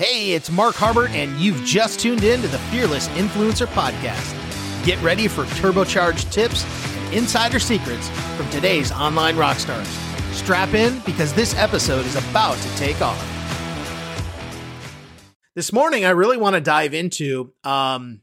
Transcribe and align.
Hey, 0.00 0.32
it's 0.32 0.50
Mark 0.50 0.76
Harbert, 0.76 1.10
and 1.10 1.38
you've 1.38 1.62
just 1.62 2.00
tuned 2.00 2.24
in 2.24 2.40
to 2.40 2.48
the 2.48 2.56
Fearless 2.56 3.06
Influencer 3.08 3.66
Podcast. 3.66 4.34
Get 4.82 4.98
ready 5.02 5.28
for 5.28 5.44
turbocharged 5.44 6.32
tips 6.32 6.64
and 7.04 7.12
insider 7.12 7.58
secrets 7.58 8.08
from 8.34 8.48
today's 8.48 8.90
online 8.92 9.36
rock 9.36 9.58
stars. 9.58 9.86
Strap 10.32 10.72
in 10.72 11.00
because 11.00 11.34
this 11.34 11.54
episode 11.54 12.06
is 12.06 12.16
about 12.16 12.56
to 12.56 12.76
take 12.76 13.02
off. 13.02 13.20
This 15.54 15.70
morning, 15.70 16.06
I 16.06 16.12
really 16.12 16.38
want 16.38 16.54
to 16.54 16.62
dive 16.62 16.94
into, 16.94 17.52
um, 17.62 18.22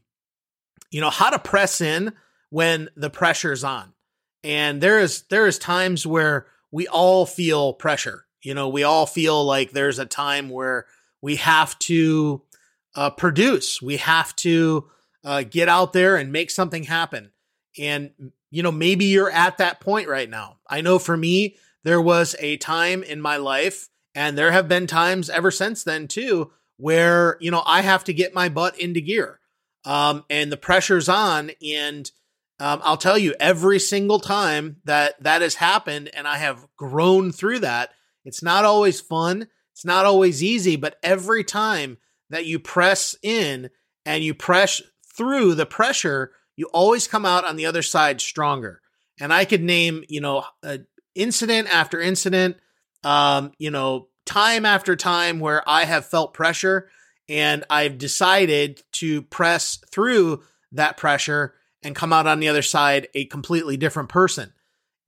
you 0.90 1.00
know, 1.00 1.10
how 1.10 1.30
to 1.30 1.38
press 1.38 1.80
in 1.80 2.12
when 2.50 2.88
the 2.96 3.08
pressure's 3.08 3.62
on. 3.62 3.92
And 4.42 4.80
there 4.80 4.98
is 4.98 5.22
there 5.30 5.46
is 5.46 5.60
times 5.60 6.04
where 6.04 6.48
we 6.72 6.88
all 6.88 7.24
feel 7.24 7.72
pressure. 7.72 8.24
You 8.42 8.54
know, 8.54 8.68
we 8.68 8.82
all 8.82 9.06
feel 9.06 9.44
like 9.44 9.70
there's 9.70 10.00
a 10.00 10.06
time 10.06 10.48
where 10.50 10.86
we 11.20 11.36
have 11.36 11.78
to 11.80 12.42
uh, 12.94 13.10
produce. 13.10 13.82
We 13.82 13.98
have 13.98 14.34
to 14.36 14.88
uh, 15.24 15.42
get 15.48 15.68
out 15.68 15.92
there 15.92 16.16
and 16.16 16.32
make 16.32 16.50
something 16.50 16.84
happen. 16.84 17.32
And, 17.78 18.10
you 18.50 18.62
know, 18.62 18.72
maybe 18.72 19.06
you're 19.06 19.30
at 19.30 19.58
that 19.58 19.80
point 19.80 20.08
right 20.08 20.28
now. 20.28 20.58
I 20.68 20.80
know 20.80 20.98
for 20.98 21.16
me, 21.16 21.56
there 21.84 22.00
was 22.00 22.34
a 22.38 22.56
time 22.56 23.02
in 23.02 23.20
my 23.20 23.36
life, 23.36 23.88
and 24.14 24.36
there 24.36 24.52
have 24.52 24.68
been 24.68 24.86
times 24.86 25.30
ever 25.30 25.50
since 25.50 25.84
then 25.84 26.08
too, 26.08 26.50
where, 26.76 27.36
you 27.40 27.50
know, 27.50 27.62
I 27.64 27.82
have 27.82 28.04
to 28.04 28.12
get 28.12 28.34
my 28.34 28.48
butt 28.48 28.78
into 28.78 29.00
gear. 29.00 29.38
Um, 29.84 30.24
and 30.28 30.50
the 30.50 30.56
pressure's 30.56 31.08
on. 31.08 31.52
And 31.64 32.10
um, 32.60 32.80
I'll 32.82 32.96
tell 32.96 33.16
you, 33.16 33.34
every 33.38 33.78
single 33.78 34.18
time 34.18 34.76
that 34.84 35.22
that 35.22 35.42
has 35.42 35.54
happened 35.54 36.10
and 36.12 36.26
I 36.26 36.38
have 36.38 36.66
grown 36.76 37.30
through 37.32 37.60
that, 37.60 37.90
it's 38.24 38.42
not 38.42 38.64
always 38.64 39.00
fun. 39.00 39.48
It's 39.78 39.84
not 39.84 40.06
always 40.06 40.42
easy, 40.42 40.74
but 40.74 40.98
every 41.04 41.44
time 41.44 41.98
that 42.30 42.46
you 42.46 42.58
press 42.58 43.14
in 43.22 43.70
and 44.04 44.24
you 44.24 44.34
press 44.34 44.82
through 45.16 45.54
the 45.54 45.66
pressure, 45.66 46.32
you 46.56 46.66
always 46.72 47.06
come 47.06 47.24
out 47.24 47.44
on 47.44 47.54
the 47.54 47.66
other 47.66 47.82
side 47.82 48.20
stronger. 48.20 48.80
And 49.20 49.32
I 49.32 49.44
could 49.44 49.62
name, 49.62 50.02
you 50.08 50.20
know, 50.20 50.44
incident 51.14 51.72
after 51.72 52.00
incident, 52.00 52.56
um, 53.04 53.52
you 53.58 53.70
know, 53.70 54.08
time 54.26 54.66
after 54.66 54.96
time 54.96 55.38
where 55.38 55.62
I 55.64 55.84
have 55.84 56.06
felt 56.06 56.34
pressure 56.34 56.90
and 57.28 57.64
I've 57.70 57.98
decided 57.98 58.82
to 58.94 59.22
press 59.22 59.78
through 59.92 60.42
that 60.72 60.96
pressure 60.96 61.54
and 61.84 61.94
come 61.94 62.12
out 62.12 62.26
on 62.26 62.40
the 62.40 62.48
other 62.48 62.62
side 62.62 63.06
a 63.14 63.26
completely 63.26 63.76
different 63.76 64.08
person. 64.08 64.52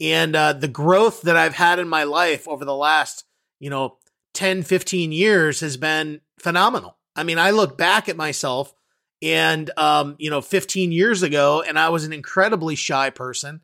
And 0.00 0.36
uh, 0.36 0.52
the 0.52 0.68
growth 0.68 1.22
that 1.22 1.36
I've 1.36 1.56
had 1.56 1.80
in 1.80 1.88
my 1.88 2.04
life 2.04 2.46
over 2.46 2.64
the 2.64 2.72
last, 2.72 3.24
you 3.58 3.68
know, 3.68 3.96
10, 4.34 4.62
15 4.62 5.12
years 5.12 5.60
has 5.60 5.76
been 5.76 6.20
phenomenal. 6.38 6.96
I 7.16 7.24
mean, 7.24 7.38
I 7.38 7.50
look 7.50 7.76
back 7.76 8.08
at 8.08 8.16
myself 8.16 8.74
and, 9.22 9.70
um, 9.76 10.16
you 10.18 10.30
know, 10.30 10.40
15 10.40 10.92
years 10.92 11.22
ago, 11.22 11.62
and 11.66 11.78
I 11.78 11.90
was 11.90 12.04
an 12.04 12.12
incredibly 12.12 12.74
shy 12.74 13.10
person. 13.10 13.60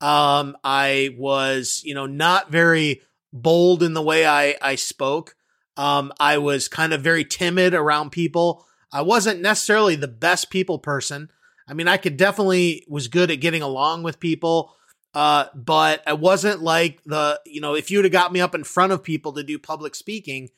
Um, 0.00 0.56
I 0.64 1.14
was, 1.16 1.82
you 1.84 1.94
know, 1.94 2.06
not 2.06 2.50
very 2.50 3.02
bold 3.32 3.82
in 3.82 3.94
the 3.94 4.02
way 4.02 4.26
I, 4.26 4.56
I 4.60 4.74
spoke. 4.74 5.36
Um, 5.76 6.12
I 6.18 6.38
was 6.38 6.68
kind 6.68 6.92
of 6.92 7.02
very 7.02 7.24
timid 7.24 7.74
around 7.74 8.10
people. 8.10 8.66
I 8.92 9.02
wasn't 9.02 9.40
necessarily 9.40 9.96
the 9.96 10.08
best 10.08 10.50
people 10.50 10.78
person. 10.78 11.30
I 11.68 11.74
mean, 11.74 11.88
I 11.88 11.96
could 11.96 12.16
definitely 12.16 12.84
was 12.88 13.08
good 13.08 13.30
at 13.30 13.40
getting 13.40 13.62
along 13.62 14.02
with 14.02 14.20
people. 14.20 14.75
Uh, 15.16 15.48
but 15.54 16.02
I 16.06 16.12
wasn't 16.12 16.60
like 16.60 17.02
the, 17.04 17.40
you 17.46 17.62
know, 17.62 17.74
if 17.74 17.90
you 17.90 17.96
would 17.96 18.04
have 18.04 18.12
got 18.12 18.34
me 18.34 18.42
up 18.42 18.54
in 18.54 18.64
front 18.64 18.92
of 18.92 19.02
people 19.02 19.32
to 19.32 19.42
do 19.42 19.58
public 19.58 19.94
speaking, 19.94 20.50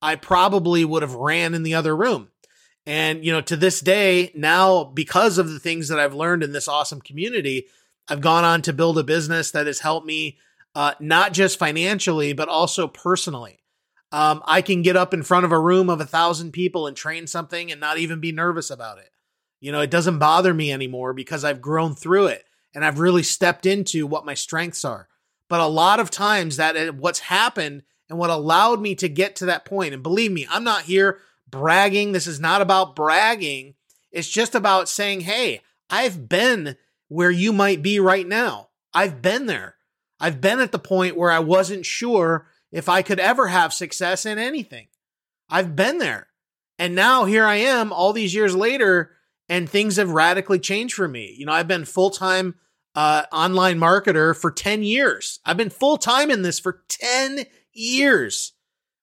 I 0.00 0.14
probably 0.14 0.84
would 0.84 1.02
have 1.02 1.16
ran 1.16 1.52
in 1.52 1.64
the 1.64 1.74
other 1.74 1.96
room. 1.96 2.28
And, 2.86 3.24
you 3.24 3.32
know, 3.32 3.40
to 3.40 3.56
this 3.56 3.80
day, 3.80 4.30
now 4.32 4.84
because 4.84 5.36
of 5.36 5.50
the 5.50 5.58
things 5.58 5.88
that 5.88 5.98
I've 5.98 6.14
learned 6.14 6.44
in 6.44 6.52
this 6.52 6.68
awesome 6.68 7.00
community, 7.00 7.66
I've 8.06 8.20
gone 8.20 8.44
on 8.44 8.62
to 8.62 8.72
build 8.72 8.98
a 8.98 9.02
business 9.02 9.50
that 9.50 9.66
has 9.66 9.80
helped 9.80 10.06
me 10.06 10.38
uh, 10.76 10.94
not 11.00 11.32
just 11.32 11.58
financially, 11.58 12.34
but 12.34 12.48
also 12.48 12.86
personally. 12.86 13.64
Um, 14.12 14.44
I 14.44 14.62
can 14.62 14.82
get 14.82 14.96
up 14.96 15.12
in 15.12 15.24
front 15.24 15.44
of 15.44 15.50
a 15.50 15.58
room 15.58 15.90
of 15.90 16.00
a 16.00 16.06
thousand 16.06 16.52
people 16.52 16.86
and 16.86 16.96
train 16.96 17.26
something 17.26 17.72
and 17.72 17.80
not 17.80 17.98
even 17.98 18.20
be 18.20 18.30
nervous 18.30 18.70
about 18.70 18.98
it. 18.98 19.10
You 19.58 19.72
know, 19.72 19.80
it 19.80 19.90
doesn't 19.90 20.20
bother 20.20 20.54
me 20.54 20.70
anymore 20.70 21.14
because 21.14 21.42
I've 21.42 21.60
grown 21.60 21.96
through 21.96 22.28
it 22.28 22.44
and 22.74 22.84
I've 22.84 22.98
really 22.98 23.22
stepped 23.22 23.66
into 23.66 24.06
what 24.06 24.26
my 24.26 24.34
strengths 24.34 24.84
are. 24.84 25.08
But 25.48 25.60
a 25.60 25.66
lot 25.66 26.00
of 26.00 26.10
times 26.10 26.56
that 26.56 26.76
uh, 26.76 26.92
what's 26.92 27.20
happened 27.20 27.82
and 28.08 28.18
what 28.18 28.30
allowed 28.30 28.80
me 28.80 28.94
to 28.96 29.08
get 29.08 29.36
to 29.36 29.46
that 29.46 29.64
point, 29.64 29.94
and 29.94 30.02
believe 30.02 30.32
me, 30.32 30.46
I'm 30.50 30.64
not 30.64 30.82
here 30.82 31.20
bragging. 31.48 32.12
This 32.12 32.26
is 32.26 32.40
not 32.40 32.60
about 32.60 32.96
bragging. 32.96 33.74
It's 34.10 34.28
just 34.28 34.54
about 34.54 34.88
saying, 34.88 35.20
hey, 35.20 35.62
I've 35.88 36.28
been 36.28 36.76
where 37.08 37.30
you 37.30 37.52
might 37.52 37.82
be 37.82 38.00
right 38.00 38.26
now. 38.26 38.68
I've 38.92 39.22
been 39.22 39.46
there. 39.46 39.76
I've 40.20 40.40
been 40.40 40.60
at 40.60 40.72
the 40.72 40.78
point 40.78 41.16
where 41.16 41.30
I 41.30 41.40
wasn't 41.40 41.86
sure 41.86 42.46
if 42.72 42.88
I 42.88 43.02
could 43.02 43.20
ever 43.20 43.48
have 43.48 43.72
success 43.72 44.26
in 44.26 44.38
anything. 44.38 44.88
I've 45.48 45.76
been 45.76 45.98
there. 45.98 46.28
And 46.78 46.94
now 46.94 47.24
here 47.24 47.44
I 47.44 47.56
am 47.56 47.92
all 47.92 48.12
these 48.12 48.34
years 48.34 48.56
later, 48.56 49.12
and 49.48 49.68
things 49.68 49.96
have 49.96 50.10
radically 50.10 50.58
changed 50.58 50.94
for 50.94 51.06
me. 51.06 51.34
You 51.38 51.46
know, 51.46 51.52
I've 51.52 51.68
been 51.68 51.84
full 51.84 52.10
time 52.10 52.56
uh, 52.94 53.24
online 53.32 53.78
marketer 53.78 54.36
for 54.36 54.50
10 54.50 54.82
years. 54.82 55.40
I've 55.44 55.56
been 55.56 55.70
full 55.70 55.96
time 55.96 56.30
in 56.30 56.42
this 56.42 56.58
for 56.58 56.82
10 56.88 57.46
years. 57.72 58.52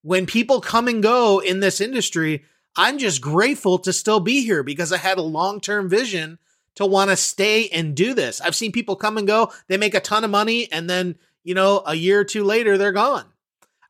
When 0.01 0.25
people 0.25 0.61
come 0.61 0.87
and 0.87 1.03
go 1.03 1.39
in 1.39 1.59
this 1.59 1.81
industry, 1.81 2.43
I'm 2.75 2.97
just 2.97 3.21
grateful 3.21 3.79
to 3.79 3.93
still 3.93 4.19
be 4.19 4.43
here 4.43 4.63
because 4.63 4.93
I 4.93 4.97
had 4.97 5.17
a 5.17 5.23
long 5.23 5.59
term 5.59 5.89
vision 5.89 6.39
to 6.75 6.85
want 6.85 7.09
to 7.09 7.17
stay 7.17 7.67
and 7.69 7.95
do 7.95 8.13
this. 8.13 8.39
I've 8.39 8.55
seen 8.55 8.71
people 8.71 8.95
come 8.95 9.17
and 9.17 9.27
go, 9.27 9.51
they 9.67 9.77
make 9.77 9.93
a 9.93 9.99
ton 9.99 10.23
of 10.23 10.31
money, 10.31 10.71
and 10.71 10.89
then, 10.89 11.15
you 11.43 11.53
know, 11.53 11.83
a 11.85 11.95
year 11.95 12.21
or 12.21 12.23
two 12.23 12.45
later, 12.45 12.77
they're 12.77 12.93
gone. 12.93 13.25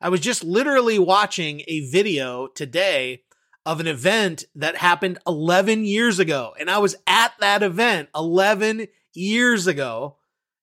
I 0.00 0.08
was 0.08 0.20
just 0.20 0.42
literally 0.42 0.98
watching 0.98 1.62
a 1.68 1.88
video 1.88 2.48
today 2.48 3.22
of 3.64 3.78
an 3.78 3.86
event 3.86 4.44
that 4.56 4.76
happened 4.76 5.18
11 5.28 5.84
years 5.84 6.18
ago. 6.18 6.54
And 6.58 6.68
I 6.68 6.78
was 6.78 6.96
at 7.06 7.32
that 7.38 7.62
event 7.62 8.08
11 8.14 8.88
years 9.14 9.66
ago. 9.66 10.16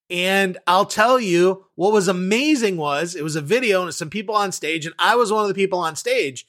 And 0.09 0.57
I'll 0.65 0.85
tell 0.85 1.19
you 1.19 1.65
what 1.75 1.93
was 1.93 2.07
amazing 2.07 2.77
was 2.77 3.15
it 3.15 3.23
was 3.23 3.35
a 3.35 3.41
video 3.41 3.83
and 3.83 3.93
some 3.93 4.09
people 4.09 4.35
on 4.35 4.51
stage 4.51 4.85
and 4.85 4.95
I 4.97 5.15
was 5.15 5.31
one 5.31 5.43
of 5.43 5.47
the 5.47 5.53
people 5.53 5.79
on 5.79 5.95
stage. 5.95 6.47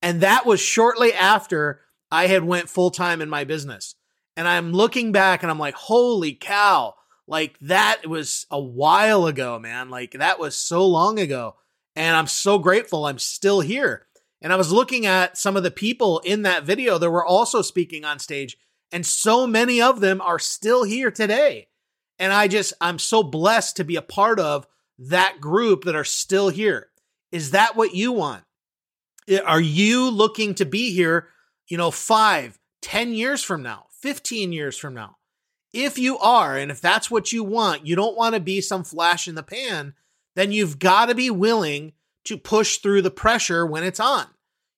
And 0.00 0.20
that 0.20 0.46
was 0.46 0.60
shortly 0.60 1.12
after 1.12 1.80
I 2.10 2.26
had 2.26 2.44
went 2.44 2.68
full 2.68 2.90
time 2.90 3.20
in 3.20 3.28
my 3.28 3.44
business. 3.44 3.94
And 4.36 4.48
I'm 4.48 4.72
looking 4.72 5.12
back 5.12 5.42
and 5.42 5.50
I'm 5.50 5.58
like, 5.58 5.74
holy 5.74 6.32
cow. 6.32 6.94
Like 7.26 7.58
that 7.60 8.06
was 8.06 8.46
a 8.50 8.60
while 8.60 9.26
ago, 9.26 9.58
man. 9.58 9.90
Like 9.90 10.12
that 10.12 10.38
was 10.38 10.56
so 10.56 10.86
long 10.86 11.18
ago. 11.18 11.56
And 11.94 12.16
I'm 12.16 12.26
so 12.26 12.58
grateful 12.58 13.04
I'm 13.04 13.18
still 13.18 13.60
here. 13.60 14.06
And 14.40 14.52
I 14.52 14.56
was 14.56 14.72
looking 14.72 15.06
at 15.06 15.38
some 15.38 15.56
of 15.56 15.62
the 15.62 15.70
people 15.70 16.18
in 16.20 16.42
that 16.42 16.64
video 16.64 16.98
that 16.98 17.10
were 17.10 17.24
also 17.24 17.62
speaking 17.62 18.04
on 18.04 18.18
stage, 18.18 18.56
and 18.92 19.06
so 19.06 19.46
many 19.46 19.80
of 19.80 20.00
them 20.00 20.20
are 20.20 20.38
still 20.38 20.84
here 20.84 21.10
today. 21.10 21.68
And 22.18 22.32
I 22.32 22.46
just, 22.46 22.74
I'm 22.80 22.98
so 22.98 23.22
blessed 23.22 23.76
to 23.76 23.84
be 23.84 23.96
a 23.96 24.02
part 24.02 24.38
of 24.38 24.66
that 24.98 25.40
group 25.40 25.84
that 25.84 25.96
are 25.96 26.04
still 26.04 26.50
here. 26.50 26.88
Is 27.32 27.52
that 27.52 27.74
what 27.74 27.94
you 27.94 28.12
want? 28.12 28.44
Are 29.46 29.60
you 29.60 30.10
looking 30.10 30.54
to 30.56 30.66
be 30.66 30.92
here, 30.92 31.28
you 31.68 31.78
know, 31.78 31.90
five, 31.90 32.58
ten 32.82 33.14
years 33.14 33.42
from 33.42 33.62
now, 33.62 33.86
15 34.02 34.52
years 34.52 34.76
from 34.76 34.94
now? 34.94 35.16
If 35.72 35.98
you 35.98 36.18
are, 36.18 36.56
and 36.56 36.70
if 36.70 36.82
that's 36.82 37.10
what 37.10 37.32
you 37.32 37.42
want, 37.42 37.86
you 37.86 37.96
don't 37.96 38.16
want 38.16 38.34
to 38.34 38.40
be 38.40 38.60
some 38.60 38.84
flash 38.84 39.26
in 39.26 39.34
the 39.34 39.42
pan, 39.42 39.94
then 40.36 40.52
you've 40.52 40.78
got 40.78 41.06
to 41.06 41.14
be 41.14 41.30
willing 41.30 41.92
to 42.24 42.36
push 42.36 42.78
through 42.78 43.02
the 43.02 43.10
pressure 43.10 43.64
when 43.64 43.82
it's 43.82 44.00
on. 44.00 44.26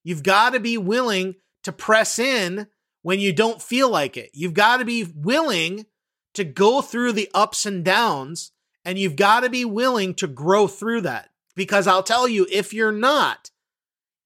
You've 0.05 0.23
got 0.23 0.53
to 0.53 0.61
be 0.61 0.79
willing 0.79 1.35
to 1.65 1.73
press 1.73 2.19
in 2.19 2.69
when 3.05 3.21
you 3.21 3.35
don't 3.35 3.61
feel 3.61 3.91
like 3.91 4.17
it. 4.17 4.31
You've 4.33 4.55
got 4.55 4.79
to 4.79 4.85
be 4.87 5.05
willing 5.05 5.85
to 6.33 6.43
go 6.43 6.81
through 6.81 7.13
the 7.13 7.31
ups 7.35 7.67
and 7.67 7.85
downs 7.85 8.51
and 8.83 8.99
you've 8.99 9.15
got 9.15 9.41
to 9.41 9.51
be 9.51 9.63
willing 9.63 10.15
to 10.15 10.27
grow 10.27 10.67
through 10.67 11.03
that. 11.03 11.29
Because 11.55 11.87
I'll 11.87 12.03
tell 12.03 12.27
you, 12.27 12.47
if 12.51 12.73
you're 12.73 12.91
not, 12.91 13.51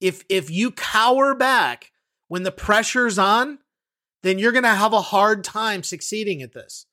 if 0.01 0.23
if 0.29 0.49
you 0.49 0.71
cower 0.71 1.35
back 1.35 1.91
when 2.29 2.45
the 2.45 2.53
pressure's 2.53 3.19
on, 3.19 3.59
then 4.23 4.39
you're 4.39 4.53
going 4.53 4.63
to 4.63 4.71
have 4.71 4.93
a 4.93 5.01
hard 5.01 5.43
time 5.43 5.83
succeeding 5.83 6.41
at 6.41 6.53
this. 6.53 6.87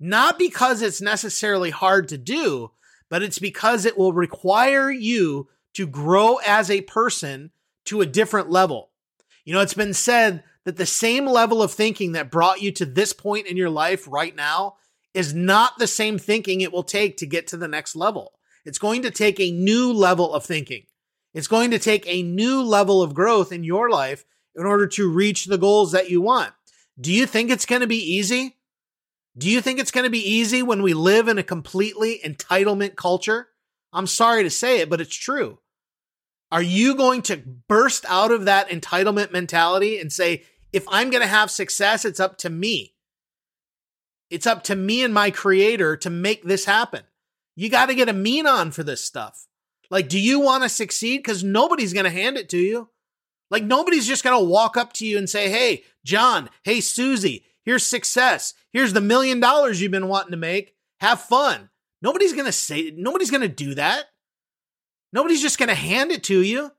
Not 0.00 0.36
because 0.36 0.82
it's 0.82 1.00
necessarily 1.00 1.70
hard 1.70 2.08
to 2.08 2.18
do, 2.18 2.72
but 3.08 3.22
it's 3.22 3.38
because 3.38 3.84
it 3.84 3.96
will 3.96 4.12
require 4.12 4.90
you 4.90 5.48
to 5.74 5.86
grow 5.86 6.40
as 6.44 6.72
a 6.72 6.82
person 6.82 7.52
to 7.84 8.00
a 8.00 8.06
different 8.06 8.50
level. 8.50 8.90
You 9.44 9.54
know, 9.54 9.60
it's 9.60 9.74
been 9.74 9.94
said 9.94 10.42
that 10.64 10.76
the 10.76 10.86
same 10.86 11.26
level 11.26 11.62
of 11.62 11.72
thinking 11.72 12.12
that 12.12 12.30
brought 12.30 12.60
you 12.60 12.70
to 12.72 12.86
this 12.86 13.12
point 13.12 13.46
in 13.46 13.56
your 13.56 13.70
life 13.70 14.06
right 14.08 14.34
now 14.34 14.76
is 15.14 15.34
not 15.34 15.78
the 15.78 15.86
same 15.86 16.18
thinking 16.18 16.60
it 16.60 16.72
will 16.72 16.82
take 16.82 17.16
to 17.16 17.26
get 17.26 17.46
to 17.48 17.56
the 17.56 17.68
next 17.68 17.96
level. 17.96 18.32
It's 18.64 18.78
going 18.78 19.02
to 19.02 19.10
take 19.10 19.40
a 19.40 19.50
new 19.50 19.92
level 19.92 20.34
of 20.34 20.44
thinking. 20.44 20.84
It's 21.32 21.48
going 21.48 21.70
to 21.70 21.78
take 21.78 22.06
a 22.06 22.22
new 22.22 22.62
level 22.62 23.02
of 23.02 23.14
growth 23.14 23.52
in 23.52 23.64
your 23.64 23.90
life 23.90 24.24
in 24.54 24.66
order 24.66 24.86
to 24.86 25.10
reach 25.10 25.46
the 25.46 25.58
goals 25.58 25.92
that 25.92 26.10
you 26.10 26.20
want. 26.20 26.52
Do 27.00 27.12
you 27.12 27.26
think 27.26 27.50
it's 27.50 27.66
going 27.66 27.80
to 27.80 27.86
be 27.86 28.16
easy? 28.16 28.56
Do 29.38 29.48
you 29.48 29.60
think 29.60 29.78
it's 29.78 29.92
going 29.92 30.04
to 30.04 30.10
be 30.10 30.28
easy 30.28 30.62
when 30.62 30.82
we 30.82 30.92
live 30.92 31.28
in 31.28 31.38
a 31.38 31.42
completely 31.42 32.20
entitlement 32.24 32.96
culture? 32.96 33.48
I'm 33.92 34.06
sorry 34.06 34.42
to 34.42 34.50
say 34.50 34.80
it, 34.80 34.90
but 34.90 35.00
it's 35.00 35.16
true. 35.16 35.58
Are 36.52 36.62
you 36.62 36.96
going 36.96 37.22
to 37.22 37.36
burst 37.36 38.04
out 38.08 38.32
of 38.32 38.44
that 38.46 38.68
entitlement 38.68 39.32
mentality 39.32 40.00
and 40.00 40.12
say, 40.12 40.42
if 40.72 40.84
I'm 40.88 41.10
going 41.10 41.22
to 41.22 41.28
have 41.28 41.50
success, 41.50 42.04
it's 42.04 42.20
up 42.20 42.38
to 42.38 42.50
me? 42.50 42.94
It's 44.30 44.46
up 44.46 44.62
to 44.64 44.76
me 44.76 45.02
and 45.02 45.12
my 45.12 45.30
creator 45.30 45.96
to 45.98 46.10
make 46.10 46.44
this 46.44 46.64
happen. 46.64 47.02
You 47.56 47.68
got 47.68 47.86
to 47.86 47.94
get 47.94 48.08
a 48.08 48.12
mean 48.12 48.46
on 48.46 48.70
for 48.70 48.82
this 48.82 49.04
stuff. 49.04 49.46
Like, 49.90 50.08
do 50.08 50.20
you 50.20 50.38
want 50.38 50.62
to 50.62 50.68
succeed? 50.68 51.18
Because 51.18 51.42
nobody's 51.42 51.92
going 51.92 52.04
to 52.04 52.10
hand 52.10 52.36
it 52.36 52.48
to 52.50 52.58
you. 52.58 52.88
Like, 53.50 53.64
nobody's 53.64 54.06
just 54.06 54.22
going 54.22 54.38
to 54.38 54.48
walk 54.48 54.76
up 54.76 54.92
to 54.94 55.06
you 55.06 55.18
and 55.18 55.28
say, 55.28 55.50
Hey, 55.50 55.82
John, 56.04 56.48
hey, 56.62 56.80
Susie, 56.80 57.44
here's 57.64 57.84
success. 57.84 58.54
Here's 58.72 58.92
the 58.92 59.00
million 59.00 59.40
dollars 59.40 59.80
you've 59.80 59.90
been 59.90 60.08
wanting 60.08 60.30
to 60.30 60.36
make. 60.36 60.74
Have 61.00 61.20
fun. 61.20 61.70
Nobody's 62.00 62.32
going 62.32 62.46
to 62.46 62.52
say, 62.52 62.92
nobody's 62.96 63.30
going 63.30 63.42
to 63.42 63.48
do 63.48 63.74
that. 63.74 64.06
Nobody's 65.12 65.42
just 65.42 65.58
going 65.58 65.68
to 65.68 65.74
hand 65.74 66.12
it 66.12 66.22
to 66.24 66.40
you. 66.40 66.70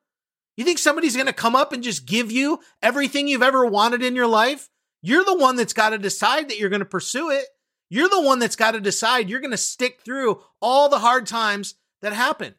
You 0.61 0.65
think 0.65 0.77
somebody's 0.77 1.15
going 1.15 1.25
to 1.25 1.33
come 1.33 1.55
up 1.55 1.73
and 1.73 1.81
just 1.81 2.05
give 2.05 2.31
you 2.31 2.59
everything 2.83 3.27
you've 3.27 3.41
ever 3.41 3.65
wanted 3.65 4.03
in 4.03 4.15
your 4.15 4.27
life? 4.27 4.69
You're 5.01 5.25
the 5.25 5.35
one 5.35 5.55
that's 5.55 5.73
got 5.73 5.89
to 5.89 5.97
decide 5.97 6.49
that 6.49 6.59
you're 6.59 6.69
going 6.69 6.81
to 6.81 6.85
pursue 6.85 7.31
it. 7.31 7.45
You're 7.89 8.09
the 8.09 8.21
one 8.21 8.37
that's 8.37 8.55
got 8.55 8.73
to 8.73 8.79
decide 8.79 9.27
you're 9.27 9.39
going 9.39 9.49
to 9.49 9.57
stick 9.57 10.01
through 10.05 10.39
all 10.61 10.87
the 10.87 10.99
hard 10.99 11.25
times 11.25 11.73
that 12.03 12.13
happen. 12.13 12.53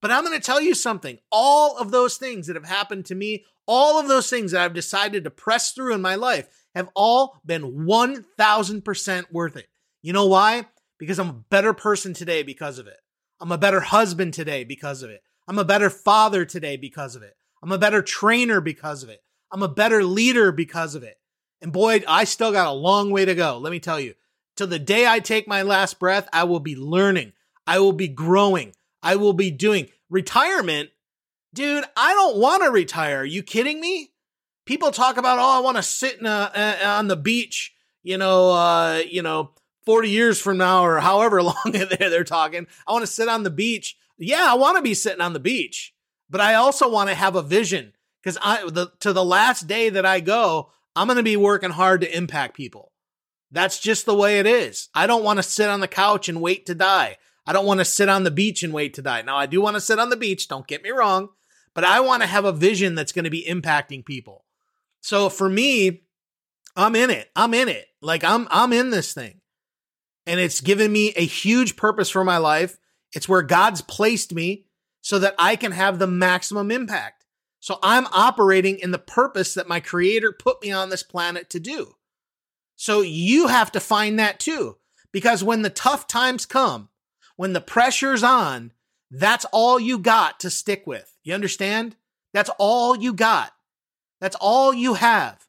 But 0.00 0.10
I'm 0.10 0.24
going 0.24 0.40
to 0.40 0.42
tell 0.42 0.58
you 0.58 0.74
something. 0.74 1.18
All 1.30 1.76
of 1.76 1.90
those 1.90 2.16
things 2.16 2.46
that 2.46 2.56
have 2.56 2.64
happened 2.64 3.04
to 3.06 3.14
me, 3.14 3.44
all 3.66 4.00
of 4.00 4.08
those 4.08 4.30
things 4.30 4.52
that 4.52 4.62
I've 4.62 4.72
decided 4.72 5.24
to 5.24 5.30
press 5.30 5.72
through 5.72 5.92
in 5.92 6.00
my 6.00 6.14
life 6.14 6.48
have 6.74 6.88
all 6.94 7.36
been 7.44 7.84
1000% 7.86 9.24
worth 9.30 9.56
it. 9.58 9.66
You 10.00 10.14
know 10.14 10.28
why? 10.28 10.64
Because 10.98 11.18
I'm 11.18 11.28
a 11.28 11.44
better 11.50 11.74
person 11.74 12.14
today 12.14 12.42
because 12.42 12.78
of 12.78 12.86
it. 12.86 13.00
I'm 13.38 13.52
a 13.52 13.58
better 13.58 13.80
husband 13.80 14.32
today 14.32 14.64
because 14.64 15.02
of 15.02 15.10
it. 15.10 15.20
I'm 15.46 15.58
a 15.58 15.64
better 15.64 15.90
father 15.90 16.44
today 16.44 16.76
because 16.76 17.16
of 17.16 17.22
it. 17.22 17.36
I'm 17.62 17.72
a 17.72 17.78
better 17.78 18.02
trainer 18.02 18.60
because 18.60 19.02
of 19.02 19.08
it. 19.08 19.22
I'm 19.52 19.62
a 19.62 19.68
better 19.68 20.04
leader 20.04 20.52
because 20.52 20.94
of 20.94 21.02
it. 21.02 21.18
And 21.60 21.72
boy, 21.72 22.02
I 22.06 22.24
still 22.24 22.52
got 22.52 22.66
a 22.66 22.72
long 22.72 23.10
way 23.10 23.24
to 23.24 23.34
go. 23.34 23.58
Let 23.58 23.70
me 23.70 23.80
tell 23.80 24.00
you, 24.00 24.14
till 24.56 24.66
the 24.66 24.78
day 24.78 25.06
I 25.06 25.20
take 25.20 25.48
my 25.48 25.62
last 25.62 25.98
breath, 25.98 26.28
I 26.32 26.44
will 26.44 26.60
be 26.60 26.76
learning. 26.76 27.32
I 27.66 27.78
will 27.78 27.92
be 27.92 28.08
growing. 28.08 28.74
I 29.02 29.16
will 29.16 29.32
be 29.32 29.50
doing 29.50 29.88
retirement. 30.10 30.90
Dude, 31.54 31.84
I 31.96 32.12
don't 32.14 32.36
want 32.36 32.62
to 32.64 32.70
retire. 32.70 33.20
Are 33.20 33.24
you 33.24 33.42
kidding 33.42 33.80
me? 33.80 34.12
People 34.66 34.90
talk 34.90 35.16
about, 35.16 35.38
oh, 35.38 35.58
I 35.58 35.60
want 35.60 35.76
to 35.76 35.82
sit 35.82 36.18
in 36.18 36.26
a, 36.26 36.50
uh, 36.54 36.98
on 36.98 37.08
the 37.08 37.16
beach, 37.16 37.74
you 38.02 38.18
know, 38.18 38.50
uh, 38.50 39.02
you 39.06 39.22
know, 39.22 39.50
40 39.84 40.08
years 40.08 40.40
from 40.40 40.56
now 40.56 40.84
or 40.84 41.00
however 41.00 41.42
long 41.42 41.72
they're 41.72 42.24
talking. 42.24 42.66
I 42.86 42.92
want 42.92 43.02
to 43.02 43.10
sit 43.10 43.28
on 43.28 43.42
the 43.42 43.50
beach. 43.50 43.96
Yeah, 44.18 44.46
I 44.48 44.54
want 44.54 44.76
to 44.76 44.82
be 44.82 44.94
sitting 44.94 45.20
on 45.20 45.32
the 45.32 45.40
beach, 45.40 45.94
but 46.30 46.40
I 46.40 46.54
also 46.54 46.88
want 46.88 47.08
to 47.08 47.14
have 47.14 47.36
a 47.36 47.42
vision 47.42 47.92
because 48.22 48.38
I 48.42 48.68
the 48.68 48.92
to 49.00 49.12
the 49.12 49.24
last 49.24 49.66
day 49.66 49.88
that 49.90 50.06
I 50.06 50.20
go, 50.20 50.70
I'm 50.94 51.06
going 51.06 51.16
to 51.16 51.22
be 51.22 51.36
working 51.36 51.70
hard 51.70 52.00
to 52.02 52.16
impact 52.16 52.56
people. 52.56 52.92
That's 53.50 53.80
just 53.80 54.06
the 54.06 54.14
way 54.14 54.38
it 54.38 54.46
is. 54.46 54.88
I 54.94 55.06
don't 55.06 55.24
want 55.24 55.38
to 55.38 55.42
sit 55.42 55.68
on 55.68 55.80
the 55.80 55.88
couch 55.88 56.28
and 56.28 56.40
wait 56.40 56.66
to 56.66 56.74
die. 56.74 57.16
I 57.46 57.52
don't 57.52 57.66
want 57.66 57.80
to 57.80 57.84
sit 57.84 58.08
on 58.08 58.24
the 58.24 58.30
beach 58.30 58.62
and 58.62 58.72
wait 58.72 58.94
to 58.94 59.02
die. 59.02 59.22
Now, 59.22 59.36
I 59.36 59.46
do 59.46 59.60
want 59.60 59.76
to 59.76 59.80
sit 59.80 59.98
on 59.98 60.08
the 60.08 60.16
beach, 60.16 60.48
don't 60.48 60.66
get 60.66 60.82
me 60.82 60.90
wrong, 60.90 61.28
but 61.74 61.84
I 61.84 62.00
want 62.00 62.22
to 62.22 62.26
have 62.26 62.46
a 62.46 62.52
vision 62.52 62.94
that's 62.94 63.12
going 63.12 63.26
to 63.26 63.30
be 63.30 63.44
impacting 63.44 64.04
people. 64.04 64.44
So 65.02 65.28
for 65.28 65.48
me, 65.48 66.04
I'm 66.74 66.96
in 66.96 67.10
it. 67.10 67.30
I'm 67.36 67.52
in 67.52 67.68
it. 67.68 67.86
Like 68.00 68.24
I'm 68.24 68.48
I'm 68.50 68.72
in 68.72 68.90
this 68.90 69.12
thing 69.12 69.40
and 70.26 70.40
it's 70.40 70.60
given 70.60 70.92
me 70.92 71.12
a 71.16 71.24
huge 71.24 71.76
purpose 71.76 72.10
for 72.10 72.24
my 72.24 72.38
life. 72.38 72.78
It's 73.14 73.28
where 73.28 73.42
God's 73.42 73.80
placed 73.80 74.34
me 74.34 74.66
so 75.00 75.18
that 75.18 75.34
I 75.38 75.56
can 75.56 75.72
have 75.72 75.98
the 75.98 76.06
maximum 76.06 76.70
impact. 76.70 77.24
So 77.60 77.78
I'm 77.82 78.06
operating 78.08 78.78
in 78.78 78.90
the 78.90 78.98
purpose 78.98 79.54
that 79.54 79.68
my 79.68 79.80
creator 79.80 80.32
put 80.32 80.62
me 80.62 80.70
on 80.70 80.90
this 80.90 81.02
planet 81.02 81.48
to 81.50 81.60
do. 81.60 81.94
So 82.76 83.00
you 83.00 83.46
have 83.46 83.72
to 83.72 83.80
find 83.80 84.18
that 84.18 84.38
too. 84.40 84.76
Because 85.12 85.44
when 85.44 85.62
the 85.62 85.70
tough 85.70 86.06
times 86.06 86.44
come, 86.44 86.88
when 87.36 87.52
the 87.52 87.60
pressure's 87.60 88.22
on, 88.22 88.72
that's 89.10 89.46
all 89.52 89.78
you 89.78 89.98
got 89.98 90.40
to 90.40 90.50
stick 90.50 90.86
with. 90.86 91.16
You 91.22 91.34
understand? 91.34 91.96
That's 92.32 92.50
all 92.58 92.96
you 92.96 93.12
got. 93.12 93.52
That's 94.20 94.36
all 94.40 94.74
you 94.74 94.94
have. 94.94 95.46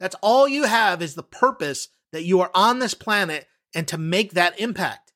That's 0.00 0.16
all 0.22 0.48
you 0.48 0.64
have 0.64 1.02
is 1.02 1.14
the 1.14 1.22
purpose 1.22 1.88
that 2.12 2.24
you 2.24 2.40
are 2.40 2.50
on 2.54 2.80
this 2.80 2.94
planet 2.94 3.46
and 3.74 3.86
to 3.88 3.98
make 3.98 4.32
that 4.32 4.58
impact. 4.58 5.09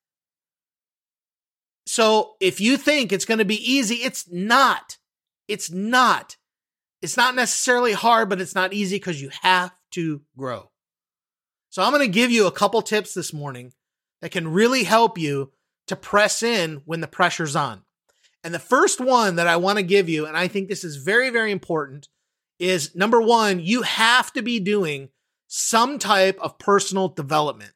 So 1.87 2.35
if 2.41 2.61
you 2.61 2.77
think 2.77 3.13
it's 3.13 3.25
going 3.25 3.39
to 3.39 3.45
be 3.45 3.73
easy, 3.73 3.97
it's 3.97 4.31
not. 4.31 4.99
It's 5.49 5.71
not. 5.71 6.37
It's 7.03 7.17
not 7.17 7.35
necessarily 7.35 7.93
hard, 7.93 8.29
but 8.29 8.41
it's 8.41 8.55
not 8.55 8.73
easy 8.73 8.97
because 8.97 9.21
you 9.21 9.31
have 9.43 9.73
to 9.93 10.23
grow. 10.37 10.71
So 11.69 11.83
I'm 11.83 11.93
going 11.93 12.01
to 12.07 12.09
give 12.09 12.31
you 12.31 12.47
a 12.47 12.53
couple 12.53 12.81
tips 12.83 13.15
this 13.15 13.33
morning 13.33 13.73
that 14.23 14.31
can 14.31 14.49
really 14.49 14.85
help 14.85 15.19
you 15.19 15.53
to 15.89 15.97
press 15.97 16.43
in 16.43 16.83
when 16.87 17.01
the 17.01 17.07
pressure's 17.07 17.57
on. 17.57 17.83
And 18.43 18.55
the 18.55 18.59
first 18.59 19.01
one 19.01 19.37
that 19.37 19.47
I 19.47 19.57
want 19.57 19.79
to 19.79 19.83
give 19.83 20.09
you, 20.09 20.27
and 20.27 20.37
I 20.37 20.49
think 20.49 20.69
this 20.69 20.85
is 20.85 20.97
very, 20.97 21.31
very 21.31 21.51
important, 21.51 22.09
is 22.59 22.95
number 22.95 23.21
one, 23.21 23.61
you 23.61 23.83
have 23.83 24.33
to 24.35 24.43
be 24.43 24.61
doing 24.61 25.11
some 25.47 25.99
type 25.99 26.39
of 26.41 26.59
personal 26.59 27.09
development. 27.09 27.73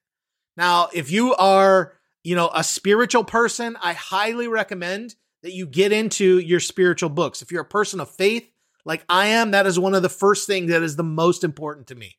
Now, 0.57 0.89
if 0.93 1.11
you 1.11 1.35
are, 1.35 1.95
you 2.29 2.37
know, 2.37 2.51
a 2.55 2.63
spiritual 2.63 3.25
person, 3.25 3.79
I 3.81 3.95
highly 3.95 4.49
recommend 4.49 5.15
that 5.43 5.55
you 5.55 5.67
get 5.67 5.93
into 5.93 6.39
your 6.39 6.61
spiritual 6.61 7.09
books. 7.09 7.41
If 7.41 7.51
you're 7.51 7.63
a 7.63 7.65
person 7.65 8.01
of 8.01 8.11
faith, 8.11 8.51
like 8.85 9.03
I 9.09 9.29
am, 9.29 9.53
that 9.53 9.67
is 9.67 9.79
one 9.79 9.95
of 9.95 10.03
the 10.03 10.11
first 10.11 10.47
things 10.47 10.71
that 10.71 10.83
is 10.83 10.95
the 10.95 11.03
most 11.03 11.43
important 11.43 11.87
to 11.87 11.95
me. 11.95 12.19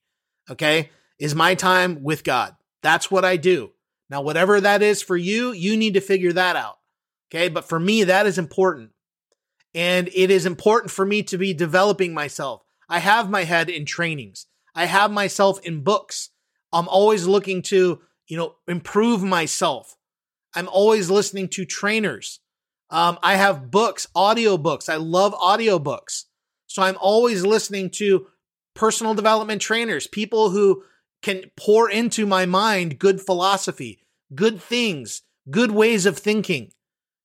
Okay. 0.50 0.90
Is 1.20 1.36
my 1.36 1.54
time 1.54 2.02
with 2.02 2.24
God. 2.24 2.56
That's 2.82 3.12
what 3.12 3.24
I 3.24 3.38
do. 3.38 3.70
Now, 4.10 4.22
whatever 4.22 4.60
that 4.60 4.82
is 4.82 5.04
for 5.04 5.16
you, 5.16 5.52
you 5.52 5.78
need 5.78 5.94
to 5.94 6.02
figure 6.02 6.34
that 6.34 6.56
out. 6.56 6.80
Okay. 7.30 7.48
But 7.48 7.70
for 7.70 7.80
me, 7.80 8.06
that 8.06 8.26
is 8.26 8.40
important. 8.40 8.90
And 9.76 10.08
it 10.08 10.32
is 10.32 10.48
important 10.48 10.90
for 10.90 11.06
me 11.06 11.22
to 11.24 11.38
be 11.38 11.54
developing 11.54 12.16
myself. 12.16 12.64
I 12.90 12.98
have 12.98 13.30
my 13.30 13.44
head 13.44 13.70
in 13.70 13.86
trainings. 13.86 14.48
I 14.74 14.86
have 14.86 15.12
myself 15.12 15.60
in 15.62 15.84
books. 15.84 16.32
I'm 16.74 16.88
always 16.88 17.28
looking 17.28 17.62
to 17.64 18.02
you 18.30 18.38
know, 18.38 18.56
improve 18.68 19.24
myself. 19.24 19.98
I'm 20.56 20.68
always 20.68 21.10
listening 21.10 21.48
to 21.50 21.66
trainers. 21.66 22.40
Um, 22.90 23.20
I 23.22 23.36
have 23.36 23.70
books, 23.70 24.08
audio 24.16 24.58
books. 24.58 24.90
I 24.90 24.96
love 24.96 25.34
audio 25.36 25.78
books. 25.80 26.26
So 26.68 26.82
I'm 26.82 26.98
always 27.00 27.46
listening 27.46 27.90
to 27.92 28.28
personal 28.76 29.14
development 29.14 29.62
trainers, 29.62 30.08
people 30.08 30.52
who 30.52 30.84
can 31.22 31.52
pour 31.58 31.90
into 31.90 32.26
my 32.26 32.46
mind 32.46 32.98
good 33.00 33.22
philosophy, 33.22 34.00
good 34.34 34.62
things, 34.62 35.22
good 35.50 35.72
ways 35.72 36.06
of 36.06 36.18
thinking, 36.18 36.72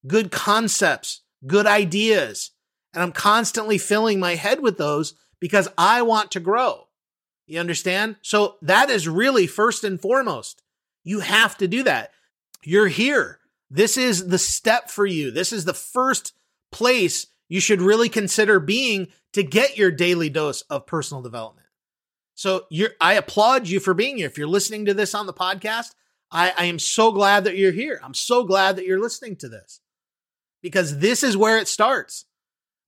good 0.06 0.30
concepts, 0.30 1.22
good 1.46 1.66
ideas. 1.66 2.50
And 2.92 3.02
I'm 3.02 3.12
constantly 3.12 3.78
filling 3.78 4.18
my 4.20 4.34
head 4.34 4.60
with 4.60 4.78
those 4.78 5.14
because 5.40 5.68
I 5.76 6.02
want 6.02 6.30
to 6.32 6.40
grow. 6.40 6.88
You 7.46 7.60
understand? 7.60 8.16
So 8.22 8.56
that 8.62 8.88
is 8.90 9.06
really 9.08 9.46
first 9.46 9.84
and 9.84 10.00
foremost. 10.00 10.62
You 11.02 11.20
have 11.20 11.58
to 11.58 11.68
do 11.68 11.82
that. 11.82 12.12
You're 12.66 12.88
here. 12.88 13.40
This 13.70 13.96
is 13.96 14.28
the 14.28 14.38
step 14.38 14.90
for 14.90 15.06
you. 15.06 15.30
This 15.30 15.52
is 15.52 15.64
the 15.64 15.74
first 15.74 16.32
place 16.70 17.26
you 17.48 17.60
should 17.60 17.82
really 17.82 18.08
consider 18.08 18.60
being 18.60 19.08
to 19.32 19.42
get 19.42 19.76
your 19.76 19.90
daily 19.90 20.30
dose 20.30 20.62
of 20.62 20.86
personal 20.86 21.22
development. 21.22 21.66
So 22.34 22.66
you're, 22.70 22.90
I 23.00 23.14
applaud 23.14 23.68
you 23.68 23.80
for 23.80 23.94
being 23.94 24.16
here. 24.16 24.26
If 24.26 24.38
you're 24.38 24.46
listening 24.46 24.86
to 24.86 24.94
this 24.94 25.14
on 25.14 25.26
the 25.26 25.32
podcast, 25.32 25.94
I, 26.30 26.52
I 26.58 26.64
am 26.64 26.78
so 26.78 27.12
glad 27.12 27.44
that 27.44 27.56
you're 27.56 27.72
here. 27.72 28.00
I'm 28.02 28.14
so 28.14 28.44
glad 28.44 28.76
that 28.76 28.86
you're 28.86 29.00
listening 29.00 29.36
to 29.36 29.48
this 29.48 29.80
because 30.62 30.98
this 30.98 31.22
is 31.22 31.36
where 31.36 31.58
it 31.58 31.68
starts. 31.68 32.24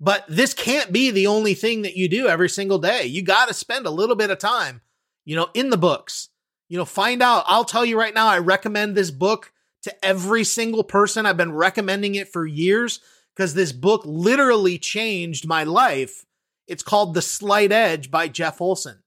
But 0.01 0.25
this 0.29 0.53
can't 0.53 0.93
be 0.93 1.11
the 1.11 1.27
only 1.27 1.55
thing 1.55 1.83
that 1.83 1.97
you 1.97 2.09
do 2.09 2.29
every 2.29 2.49
single 2.49 2.79
day. 2.79 3.07
You 3.07 3.23
got 3.23 3.49
to 3.49 3.55
spend 3.55 3.87
a 3.87 3.91
little 3.91 4.17
bit 4.17 4.31
of 4.31 4.39
time, 4.39 4.83
you 5.25 5.37
know, 5.37 5.49
in 5.55 5.71
the 5.71 5.79
books, 5.79 6.29
you 6.69 6.77
know, 6.77 6.85
find 6.85 7.23
out. 7.23 7.45
I'll 7.47 7.65
tell 7.65 7.85
you 7.85 7.99
right 7.99 8.13
now, 8.13 8.27
I 8.27 8.39
recommend 8.39 8.95
this 8.95 9.11
book 9.11 9.53
to 9.83 10.05
every 10.05 10.45
single 10.45 10.85
person. 10.85 11.27
I've 11.27 11.37
been 11.37 11.53
recommending 11.55 12.15
it 12.15 12.29
for 12.29 12.47
years 12.47 13.01
because 13.35 13.55
this 13.55 13.73
book 13.73 14.03
literally 14.05 14.79
changed 14.79 15.47
my 15.47 15.65
life. 15.65 16.25
It's 16.67 16.83
called 16.83 17.15
The 17.15 17.23
Slight 17.23 17.71
Edge 17.71 18.11
by 18.11 18.29
Jeff 18.29 18.61
Olson. 18.61 19.03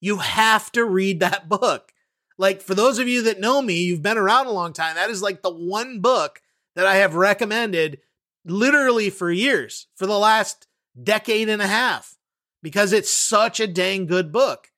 You 0.00 0.18
have 0.18 0.72
to 0.72 0.84
read 0.84 1.20
that 1.20 1.48
book. 1.48 1.92
Like, 2.38 2.60
for 2.60 2.74
those 2.74 2.98
of 2.98 3.08
you 3.08 3.22
that 3.22 3.40
know 3.40 3.62
me, 3.62 3.82
you've 3.82 4.02
been 4.02 4.18
around 4.18 4.46
a 4.46 4.52
long 4.52 4.72
time. 4.72 4.96
That 4.96 5.10
is 5.10 5.22
like 5.22 5.42
the 5.42 5.50
one 5.50 6.00
book 6.00 6.42
that 6.74 6.86
I 6.86 6.96
have 6.96 7.14
recommended 7.14 8.00
literally 8.44 9.08
for 9.10 9.30
years, 9.30 9.86
for 9.96 10.06
the 10.06 10.18
last 10.18 10.66
decade 11.02 11.48
and 11.48 11.62
a 11.62 11.66
half. 11.66 12.16
because 12.62 12.92
it's 12.92 13.12
such 13.12 13.60
a 13.60 13.66
dang 13.66 14.06
good 14.06 14.32
book. 14.32 14.72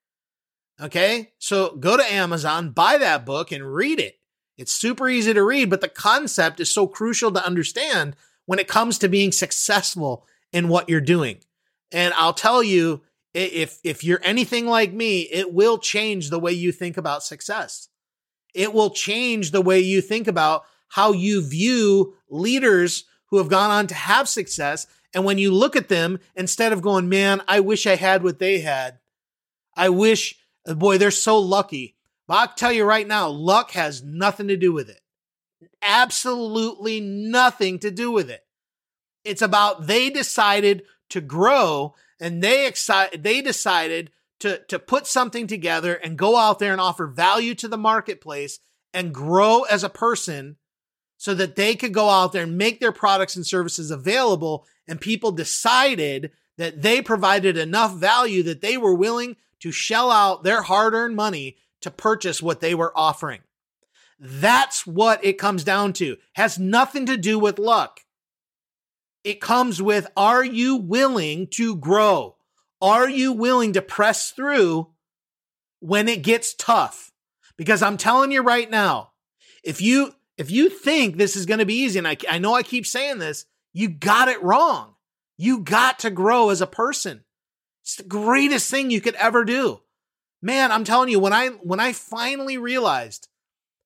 Okay. 0.81 1.33
So 1.39 1.75
go 1.77 1.97
to 1.97 2.13
Amazon, 2.13 2.71
buy 2.71 2.99
that 2.99 3.25
book 3.25 3.51
and 3.51 3.75
read 3.75 3.99
it. 3.99 4.18
It's 4.59 4.75
super 4.75 5.09
easy 5.09 5.33
to 5.33 5.43
read, 5.43 5.71
but 5.71 5.81
the 5.81 5.89
concept 5.89 6.59
is 6.59 6.75
so 6.75 6.89
crucial 6.89 7.31
to 7.33 7.47
understand 7.47 8.17
when 8.45 8.59
it 8.59 8.67
comes 8.67 8.99
to 8.99 9.09
being 9.09 9.31
successful 9.31 10.27
in 10.53 10.69
what 10.69 10.89
you're 10.89 11.01
doing. 11.01 11.39
And 11.93 12.13
I'll 12.15 12.35
tell 12.35 12.63
you, 12.63 13.03
if, 13.35 13.79
if 13.85 14.03
you're 14.03 14.21
anything 14.23 14.67
like 14.67 14.93
me, 14.93 15.21
it 15.21 15.53
will 15.55 15.79
change 15.79 16.29
the 16.29 16.41
way 16.41 16.53
you 16.53 16.73
think 16.73 16.97
about 16.97 17.23
success. 17.23 17.89
It 18.55 18.75
will 18.75 18.91
change 18.91 19.53
the 19.53 19.61
way 19.61 19.79
you 19.79 20.01
think 20.01 20.27
about 20.27 20.65
how 20.89 21.13
you 21.13 21.47
view 21.47 22.15
leaders 22.29 23.05
who 23.27 23.39
have 23.39 23.49
gone 23.49 23.71
on 23.71 23.87
to 23.87 23.95
have 23.95 24.29
success. 24.29 24.87
And 25.15 25.25
when 25.25 25.39
you 25.39 25.53
look 25.53 25.77
at 25.77 25.89
them, 25.89 26.19
instead 26.35 26.73
of 26.73 26.83
going, 26.83 27.09
man, 27.09 27.43
I 27.47 27.61
wish 27.61 27.87
I 27.87 27.95
had 27.95 28.25
what 28.25 28.39
they 28.39 28.61
had. 28.61 28.99
I 29.77 29.91
wish, 29.91 30.37
boy, 30.67 30.99
they're 30.99 31.11
so 31.11 31.39
lucky. 31.39 31.98
But 32.29 32.35
I'll 32.35 32.55
tell 32.55 32.73
you 32.73 32.85
right 32.85 33.09
now, 33.09 33.29
luck 33.29 33.73
has 33.73 34.05
nothing 34.05 34.49
to 34.49 34.57
do 34.57 34.71
with 34.71 34.91
it. 34.91 35.01
Absolutely 35.83 37.01
nothing 37.01 37.79
to 37.81 37.91
do 37.91 38.13
with 38.13 38.31
it. 38.31 38.45
It's 39.25 39.43
about 39.43 39.87
they 39.87 40.11
decided 40.11 40.85
to 41.09 41.21
grow 41.23 41.95
and 42.21 42.43
they 42.43 42.71
exci- 42.71 43.23
they 43.23 43.41
decided 43.41 44.11
to, 44.41 44.59
to 44.69 44.79
put 44.79 45.07
something 45.07 45.47
together 45.47 45.95
and 45.95 46.19
go 46.19 46.37
out 46.37 46.59
there 46.59 46.73
and 46.73 46.81
offer 46.81 47.07
value 47.07 47.55
to 47.57 47.67
the 47.67 47.79
marketplace 47.79 48.61
and 48.93 49.15
grow 49.15 49.63
as 49.63 49.83
a 49.83 49.89
person 49.89 50.57
so 51.17 51.35
that 51.35 51.57
they 51.57 51.75
could 51.75 51.95
go 51.95 52.09
out 52.09 52.33
there 52.33 52.45
and 52.45 52.59
make 52.59 52.79
their 52.79 52.93
products 52.93 53.37
and 53.37 53.47
services 53.47 53.91
available. 53.91 54.67
And 54.87 55.01
people 55.01 55.33
decided 55.33 56.31
that 56.59 56.83
they 56.83 57.03
provided 57.03 57.57
enough 57.57 57.95
value 57.95 58.43
that 58.45 58.61
they 58.61 58.77
were 58.77 58.95
willing 58.95 59.37
to 59.61 59.73
shell 59.73 60.11
out 60.11 60.45
their 60.45 60.63
hard 60.63 60.95
earned 60.95 61.17
money 61.17 61.57
to 61.83 61.91
purchase 61.91 62.43
what 62.43 62.61
they 62.61 62.75
were 62.75 62.97
offering. 62.97 63.41
That's 64.19 64.87
what 64.87 65.25
it 65.25 65.39
comes 65.39 65.65
down 65.65 65.93
to. 65.95 66.17
Has 66.35 66.59
nothing 66.59 67.07
to 67.07 67.17
do 67.17 67.39
with 67.39 67.59
luck. 67.59 68.01
It 69.25 69.41
comes 69.41 69.81
with 69.81 70.09
are 70.17 70.45
you 70.45 70.77
willing 70.77 71.49
to 71.53 71.77
grow? 71.77 72.37
Are 72.81 73.09
you 73.09 73.33
willing 73.33 73.73
to 73.75 73.83
press 73.83 74.31
through 74.31 74.89
when 75.81 76.09
it 76.09 76.23
gets 76.23 76.55
tough? 76.55 77.13
Because 77.57 77.83
I'm 77.83 77.97
telling 77.97 78.33
you 78.33 78.43
right 78.43 78.71
now, 78.71 79.13
if 79.65 79.81
you 79.81 80.15
if 80.37 80.51
you 80.51 80.69
think 80.69 81.17
this 81.17 81.35
is 81.35 81.47
going 81.47 81.59
to 81.59 81.67
be 81.67 81.81
easy, 81.81 81.99
and 81.99 82.07
I, 82.07 82.17
I 82.31 82.39
know 82.39 82.55
I 82.55 82.63
keep 82.63 82.87
saying 82.87 83.19
this, 83.19 83.45
you 83.73 83.89
got 83.89 84.29
it 84.29 84.43
wrong. 84.43 84.95
You 85.37 85.61
got 85.61 86.01
to 86.01 86.11
grow 86.11 86.51
as 86.51 86.61
a 86.61 86.67
person. 86.67 87.25
It's 87.83 87.97
the 87.97 88.05
greatest 88.05 88.71
thing 88.71 88.91
you 88.91 89.01
could 89.01 89.17
ever 89.17 89.45
do. 89.45 89.81
Man, 90.41 90.71
I'm 90.71 90.85
telling 90.85 91.09
you, 91.09 91.19
when 91.19 91.33
I 91.33 91.49
when 91.49 91.81
I 91.81 91.93
finally 91.93 92.59
realized 92.59 93.29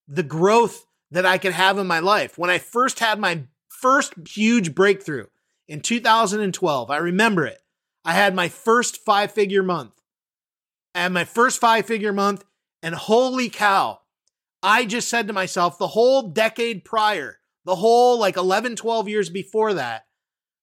the 0.07 0.23
growth 0.23 0.87
that 1.11 1.27
I 1.27 1.39
could 1.39 1.53
have 1.53 1.79
in 1.79 1.87
my 1.87 1.99
life, 1.99 2.37
when 2.37 2.51
I 2.51 2.59
first 2.59 2.99
had 3.01 3.19
my 3.19 3.45
first 3.69 4.15
huge 4.29 4.75
breakthrough 4.75 5.27
in 5.67 5.81
2012, 5.81 6.91
I 6.91 6.97
remember 6.99 7.47
it. 7.47 7.63
I 8.05 8.13
had 8.13 8.35
my 8.35 8.49
first 8.49 8.99
five 8.99 9.33
figure 9.33 9.63
month. 9.63 9.95
I 10.95 11.03
had 11.03 11.13
my 11.13 11.25
first 11.25 11.61
five 11.61 11.87
figure 11.87 12.13
month, 12.13 12.45
and 12.83 12.95
holy 12.95 13.49
cow, 13.49 14.01
I 14.63 14.85
just 14.85 15.09
said 15.09 15.27
to 15.29 15.33
myself 15.33 15.79
the 15.79 15.89
whole 15.89 16.29
decade 16.29 16.85
prior, 16.85 17.39
the 17.65 17.77
whole 17.77 18.19
like 18.19 18.37
11, 18.37 18.77
12 18.77 19.09
years 19.09 19.31
before 19.31 19.75
that, 19.75 20.07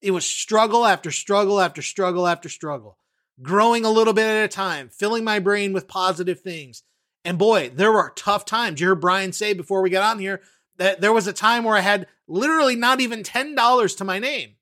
it 0.01 0.11
was 0.11 0.25
struggle 0.25 0.85
after 0.85 1.11
struggle 1.11 1.59
after 1.59 1.81
struggle 1.81 2.27
after 2.27 2.47
struggle, 2.47 2.97
growing 3.41 3.85
a 3.85 3.91
little 3.91 4.13
bit 4.13 4.25
at 4.25 4.45
a 4.45 4.47
time, 4.47 4.89
filling 4.89 5.23
my 5.23 5.39
brain 5.39 5.73
with 5.73 5.87
positive 5.87 6.41
things. 6.41 6.83
And 7.23 7.37
boy, 7.37 7.69
there 7.69 7.91
were 7.91 8.13
tough 8.15 8.45
times. 8.45 8.79
You 8.79 8.87
heard 8.87 9.01
Brian 9.01 9.33
say 9.33 9.53
before 9.53 9.81
we 9.81 9.89
got 9.89 10.09
on 10.11 10.19
here 10.19 10.41
that 10.77 11.01
there 11.01 11.13
was 11.13 11.27
a 11.27 11.33
time 11.33 11.63
where 11.63 11.75
I 11.75 11.81
had 11.81 12.07
literally 12.27 12.75
not 12.75 13.01
even 13.01 13.23
$10 13.23 13.97
to 13.97 14.03
my 14.03 14.19
name. 14.19 14.55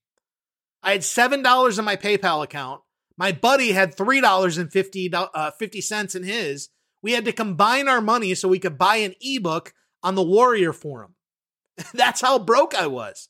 I 0.82 0.94
had 0.94 1.02
$7 1.02 1.80
in 1.80 1.86
my 1.86 1.96
PayPal 1.96 2.44
account. 2.44 2.82
My 3.18 3.32
buddy 3.32 3.72
had 3.72 3.96
$3.50 3.96 5.30
uh, 5.34 5.52
50 5.52 5.82
cents 5.82 6.16
in 6.16 6.24
his. 6.24 6.70
We 7.02 7.14
had 7.14 7.26
to 7.26 7.32
combine 7.32 7.88
our 7.88 8.02
money 8.02 8.34
so 8.36 8.48
we 8.48 8.60
could 8.60 8.78
buy 8.78 8.98
an 8.98 9.16
ebook 9.22 9.74
on 10.04 10.16
the 10.16 10.24
Warrior 10.24 10.74
Forum. 10.74 11.16
That's 11.94 12.22
how 12.22 12.40
broke 12.40 12.76
I 12.76 12.88
was. 12.88 13.30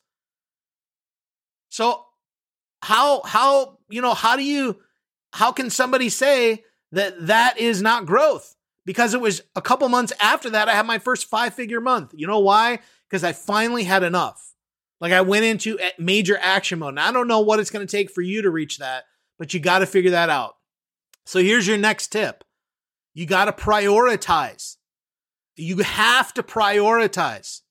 So 1.70 2.06
how 2.82 3.22
how 3.24 3.80
you 3.90 4.02
know 4.02 4.14
how 4.14 4.36
do 4.36 4.44
you 4.44 4.80
how 5.34 5.52
can 5.52 5.70
somebody 5.70 6.10
say 6.10 6.64
that 6.92 7.28
that 7.28 7.58
is 7.58 7.82
not 7.82 8.06
growth? 8.06 8.56
Because 8.86 9.14
it 9.14 9.22
was 9.22 9.42
a 9.56 9.62
couple 9.62 9.90
months 9.90 10.14
after 10.22 10.50
that 10.52 10.70
I 10.70 10.74
had 10.74 10.86
my 10.86 11.00
first 11.00 11.28
five 11.28 11.54
figure 11.54 11.82
month. 11.82 12.14
You 12.16 12.28
know 12.28 12.40
why? 12.40 12.80
Because 13.10 13.24
I 13.24 13.34
finally 13.34 13.84
had 13.84 14.04
enough. 14.04 14.54
Like 15.00 15.12
I 15.14 15.22
went 15.22 15.46
into 15.46 15.78
major 16.00 16.38
action 16.42 16.80
mode. 16.80 16.90
And 16.90 17.00
I 17.00 17.12
don't 17.12 17.28
know 17.28 17.42
what 17.42 17.60
it's 17.60 17.70
going 17.70 17.86
to 17.86 17.92
take 17.92 18.10
for 18.10 18.22
you 18.22 18.42
to 18.42 18.50
reach 18.50 18.78
that, 18.80 19.04
but 19.38 19.54
you 19.54 19.60
got 19.60 19.80
to 19.80 19.86
figure 19.86 20.12
that 20.12 20.30
out. 20.30 20.56
So 21.26 21.40
here's 21.40 21.68
your 21.68 21.78
next 21.78 22.08
tip. 22.08 22.44
You 23.14 23.26
got 23.26 23.46
to 23.46 23.52
prioritize. 23.52 24.78
You 25.56 25.80
have 25.80 26.34
to 26.36 26.44
prioritize 26.44 27.62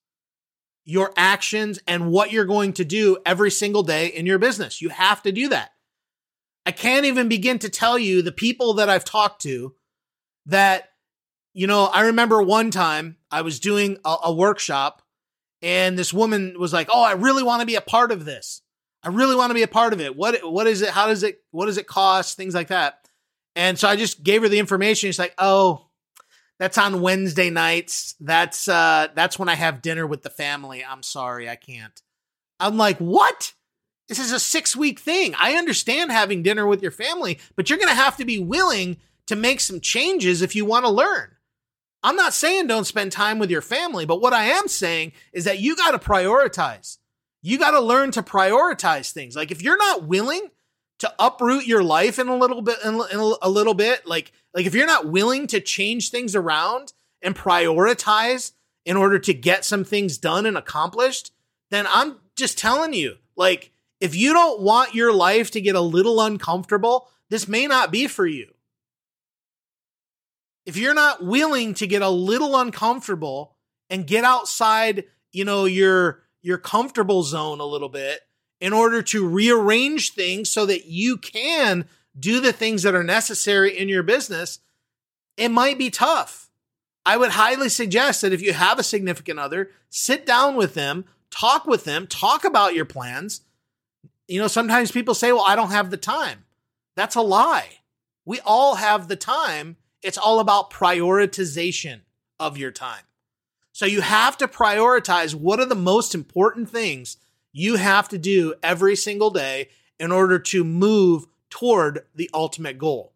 your 0.84 1.12
actions 1.16 1.80
and 1.86 2.10
what 2.10 2.32
you're 2.32 2.44
going 2.44 2.72
to 2.74 2.84
do 2.84 3.18
every 3.24 3.50
single 3.50 3.82
day 3.82 4.06
in 4.06 4.26
your 4.26 4.38
business. 4.38 4.80
You 4.80 4.90
have 4.90 5.22
to 5.22 5.32
do 5.32 5.48
that. 5.48 5.70
I 6.66 6.72
can't 6.72 7.06
even 7.06 7.28
begin 7.28 7.60
to 7.60 7.68
tell 7.68 7.98
you 7.98 8.20
the 8.20 8.32
people 8.32 8.74
that 8.74 8.90
I've 8.90 9.04
talked 9.04 9.42
to 9.42 9.74
that, 10.46 10.90
you 11.54 11.68
know, 11.68 11.84
I 11.86 12.02
remember 12.02 12.42
one 12.42 12.72
time 12.72 13.16
I 13.30 13.42
was 13.42 13.60
doing 13.60 13.98
a, 14.04 14.16
a 14.24 14.34
workshop 14.34 15.02
and 15.62 15.98
this 15.98 16.12
woman 16.12 16.56
was 16.58 16.72
like, 16.72 16.88
"Oh, 16.92 17.02
I 17.02 17.12
really 17.12 17.42
want 17.42 17.60
to 17.60 17.66
be 17.66 17.76
a 17.76 17.80
part 17.80 18.12
of 18.12 18.24
this. 18.24 18.62
I 19.02 19.08
really 19.08 19.36
want 19.36 19.50
to 19.50 19.54
be 19.54 19.62
a 19.62 19.68
part 19.68 19.92
of 19.92 20.00
it. 20.00 20.16
What 20.16 20.40
what 20.50 20.66
is 20.66 20.82
it? 20.82 20.90
How 20.90 21.06
does 21.06 21.22
it 21.22 21.40
what 21.50 21.66
does 21.66 21.78
it 21.78 21.86
cost? 21.86 22.36
Things 22.36 22.54
like 22.54 22.68
that." 22.68 23.08
And 23.54 23.78
so 23.78 23.88
I 23.88 23.96
just 23.96 24.22
gave 24.22 24.42
her 24.42 24.48
the 24.48 24.58
information. 24.58 25.08
She's 25.08 25.18
like, 25.18 25.34
"Oh, 25.38 25.86
that's 26.58 26.78
on 26.78 27.00
Wednesday 27.00 27.50
nights. 27.50 28.14
That's 28.20 28.68
uh 28.68 29.08
that's 29.14 29.38
when 29.38 29.48
I 29.48 29.54
have 29.54 29.82
dinner 29.82 30.06
with 30.06 30.22
the 30.22 30.30
family. 30.30 30.84
I'm 30.84 31.02
sorry, 31.02 31.48
I 31.48 31.56
can't." 31.56 32.00
I'm 32.60 32.76
like, 32.76 32.98
"What?" 32.98 33.52
This 34.08 34.18
is 34.18 34.32
a 34.32 34.36
6-week 34.36 34.98
thing. 34.98 35.34
I 35.38 35.54
understand 35.54 36.12
having 36.12 36.42
dinner 36.42 36.66
with 36.66 36.82
your 36.82 36.90
family, 36.90 37.38
but 37.56 37.68
you're 37.68 37.78
going 37.78 37.88
to 37.88 37.94
have 37.94 38.16
to 38.18 38.24
be 38.24 38.38
willing 38.38 38.98
to 39.26 39.36
make 39.36 39.60
some 39.60 39.80
changes 39.80 40.42
if 40.42 40.54
you 40.54 40.64
want 40.64 40.84
to 40.84 40.90
learn. 40.90 41.32
I'm 42.02 42.14
not 42.14 42.34
saying 42.34 42.68
don't 42.68 42.86
spend 42.86 43.10
time 43.10 43.40
with 43.40 43.50
your 43.50 43.62
family, 43.62 44.06
but 44.06 44.20
what 44.20 44.32
I 44.32 44.44
am 44.44 44.68
saying 44.68 45.12
is 45.32 45.44
that 45.44 45.58
you 45.58 45.74
got 45.74 45.90
to 45.90 45.98
prioritize. 45.98 46.98
You 47.42 47.58
got 47.58 47.72
to 47.72 47.80
learn 47.80 48.12
to 48.12 48.22
prioritize 48.22 49.10
things. 49.10 49.34
Like 49.34 49.50
if 49.50 49.62
you're 49.62 49.76
not 49.76 50.04
willing 50.04 50.50
to 50.98 51.12
uproot 51.18 51.66
your 51.66 51.82
life 51.82 52.18
in 52.18 52.28
a 52.28 52.36
little 52.36 52.62
bit, 52.62 52.78
in 52.84 52.94
a 53.42 53.48
little 53.48 53.74
bit, 53.74 54.06
like 54.06 54.32
like 54.54 54.66
if 54.66 54.74
you're 54.74 54.86
not 54.86 55.10
willing 55.10 55.46
to 55.48 55.60
change 55.60 56.10
things 56.10 56.34
around 56.34 56.92
and 57.22 57.36
prioritize 57.36 58.52
in 58.84 58.96
order 58.96 59.18
to 59.18 59.34
get 59.34 59.64
some 59.64 59.84
things 59.84 60.16
done 60.16 60.46
and 60.46 60.56
accomplished, 60.56 61.32
then 61.70 61.86
I'm 61.88 62.16
just 62.36 62.56
telling 62.56 62.94
you, 62.94 63.16
like 63.36 63.72
if 64.00 64.14
you 64.14 64.32
don't 64.32 64.60
want 64.60 64.94
your 64.94 65.12
life 65.12 65.50
to 65.52 65.60
get 65.60 65.74
a 65.74 65.80
little 65.80 66.20
uncomfortable, 66.20 67.08
this 67.30 67.48
may 67.48 67.66
not 67.66 67.90
be 67.90 68.06
for 68.06 68.26
you 68.26 68.46
if 70.66 70.76
you're 70.76 70.94
not 70.94 71.24
willing 71.24 71.72
to 71.74 71.86
get 71.86 72.02
a 72.02 72.10
little 72.10 72.56
uncomfortable 72.56 73.56
and 73.88 74.06
get 74.06 74.24
outside, 74.24 75.04
you 75.32 75.44
know, 75.44 75.64
your 75.64 76.24
your 76.42 76.58
comfortable 76.58 77.22
zone 77.22 77.60
a 77.60 77.64
little 77.64 77.88
bit 77.88 78.20
in 78.60 78.72
order 78.72 79.02
to 79.02 79.26
rearrange 79.26 80.12
things 80.12 80.50
so 80.50 80.66
that 80.66 80.86
you 80.86 81.16
can 81.16 81.86
do 82.18 82.40
the 82.40 82.52
things 82.52 82.82
that 82.82 82.94
are 82.94 83.04
necessary 83.04 83.76
in 83.76 83.88
your 83.88 84.02
business, 84.02 84.58
it 85.36 85.48
might 85.50 85.78
be 85.78 85.90
tough. 85.90 86.50
I 87.04 87.16
would 87.16 87.30
highly 87.30 87.68
suggest 87.68 88.22
that 88.22 88.32
if 88.32 88.42
you 88.42 88.52
have 88.52 88.78
a 88.78 88.84
significant 88.84 89.38
other, 89.38 89.70
sit 89.90 90.24
down 90.24 90.56
with 90.56 90.74
them, 90.74 91.04
talk 91.30 91.66
with 91.66 91.84
them, 91.84 92.06
talk 92.06 92.44
about 92.44 92.74
your 92.74 92.84
plans. 92.84 93.42
You 94.28 94.40
know, 94.40 94.48
sometimes 94.48 94.90
people 94.90 95.14
say, 95.14 95.32
well, 95.32 95.44
I 95.46 95.56
don't 95.56 95.70
have 95.70 95.90
the 95.90 95.96
time. 95.96 96.44
That's 96.96 97.14
a 97.14 97.20
lie. 97.20 97.80
We 98.24 98.40
all 98.40 98.76
have 98.76 99.08
the 99.08 99.16
time 99.16 99.76
it's 100.02 100.18
all 100.18 100.40
about 100.40 100.70
prioritization 100.70 102.02
of 102.38 102.56
your 102.56 102.70
time. 102.70 103.02
So 103.72 103.86
you 103.86 104.02
have 104.02 104.36
to 104.38 104.48
prioritize 104.48 105.34
what 105.34 105.58
are 105.58 105.66
the 105.66 105.74
most 105.74 106.14
important 106.14 106.70
things 106.70 107.16
you 107.52 107.76
have 107.76 108.08
to 108.10 108.18
do 108.18 108.54
every 108.62 108.96
single 108.96 109.30
day 109.30 109.68
in 109.98 110.12
order 110.12 110.38
to 110.38 110.64
move 110.64 111.26
toward 111.50 112.04
the 112.14 112.30
ultimate 112.32 112.78
goal. 112.78 113.12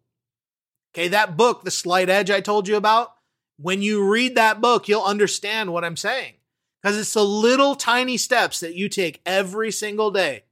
Okay, 0.93 1.07
that 1.07 1.37
book, 1.37 1.63
The 1.63 1.71
Slight 1.71 2.09
Edge, 2.09 2.29
I 2.29 2.41
told 2.41 2.67
you 2.67 2.75
about, 2.75 3.13
when 3.57 3.81
you 3.81 4.03
read 4.03 4.35
that 4.35 4.59
book, 4.59 4.87
you'll 4.87 5.03
understand 5.03 5.71
what 5.71 5.85
I'm 5.85 5.95
saying. 5.95 6.33
Because 6.81 6.97
it's 6.97 7.13
the 7.13 7.23
little 7.23 7.75
tiny 7.75 8.17
steps 8.17 8.59
that 8.59 8.75
you 8.75 8.89
take 8.89 9.21
every 9.25 9.71
single 9.71 10.11
day, 10.11 10.43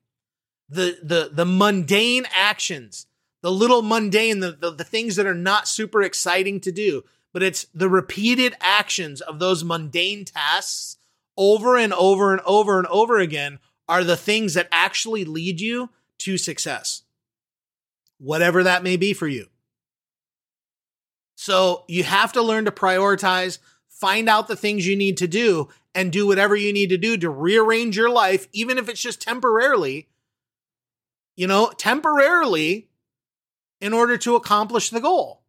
the, 0.69 0.99
the, 1.01 1.29
the 1.33 1.45
mundane 1.45 2.25
actions 2.33 3.07
the 3.41 3.51
little 3.51 3.81
mundane, 3.81 4.39
the, 4.39 4.51
the, 4.51 4.71
the 4.71 4.83
things 4.83 5.15
that 5.15 5.25
are 5.25 5.33
not 5.33 5.67
super 5.67 6.01
exciting 6.01 6.59
to 6.61 6.71
do, 6.71 7.03
but 7.31 7.43
it's 7.43 7.67
the 7.73 7.89
repeated 7.89 8.55
actions 8.59 9.21
of 9.21 9.39
those 9.39 9.63
mundane 9.63 10.25
tasks 10.25 10.97
over 11.37 11.77
and 11.77 11.93
over 11.93 12.33
and 12.33 12.41
over 12.45 12.77
and 12.77 12.87
over 12.87 13.17
again 13.17 13.59
are 13.87 14.03
the 14.03 14.17
things 14.17 14.53
that 14.53 14.67
actually 14.71 15.23
lead 15.23 15.61
you 15.61 15.89
to 16.17 16.37
success, 16.37 17.03
whatever 18.17 18.63
that 18.63 18.83
may 18.83 18.97
be 18.97 19.13
for 19.13 19.27
you. 19.27 19.47
So 21.35 21.85
you 21.87 22.03
have 22.03 22.33
to 22.33 22.41
learn 22.41 22.65
to 22.65 22.71
prioritize, 22.71 23.59
find 23.87 24.27
out 24.27 24.49
the 24.49 24.57
things 24.57 24.85
you 24.85 24.97
need 24.97 25.17
to 25.17 25.27
do, 25.27 25.69
and 25.95 26.11
do 26.11 26.27
whatever 26.27 26.55
you 26.55 26.73
need 26.73 26.89
to 26.89 26.97
do 26.97 27.15
to 27.17 27.29
rearrange 27.29 27.95
your 27.95 28.09
life, 28.09 28.47
even 28.51 28.77
if 28.77 28.89
it's 28.89 29.01
just 29.01 29.21
temporarily, 29.21 30.07
you 31.39 31.47
know, 31.47 31.71
temporarily 31.77 32.89
in 33.79 33.93
order 33.93 34.17
to 34.17 34.35
accomplish 34.35 34.89
the 34.89 34.99
goal. 34.99 35.41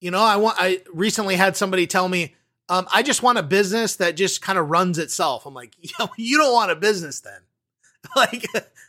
You 0.00 0.12
know, 0.12 0.20
I 0.20 0.36
want 0.36 0.56
I 0.60 0.82
recently 0.94 1.34
had 1.34 1.56
somebody 1.56 1.88
tell 1.88 2.08
me, 2.08 2.36
um, 2.68 2.86
I 2.94 3.02
just 3.02 3.24
want 3.24 3.38
a 3.38 3.42
business 3.42 3.96
that 3.96 4.16
just 4.16 4.40
kind 4.40 4.56
of 4.56 4.70
runs 4.70 4.98
itself. 4.98 5.46
I'm 5.46 5.54
like, 5.54 5.74
you 6.16 6.38
don't 6.38 6.52
want 6.52 6.70
a 6.70 6.76
business 6.76 7.18
then. 7.18 7.40
like 8.16 8.46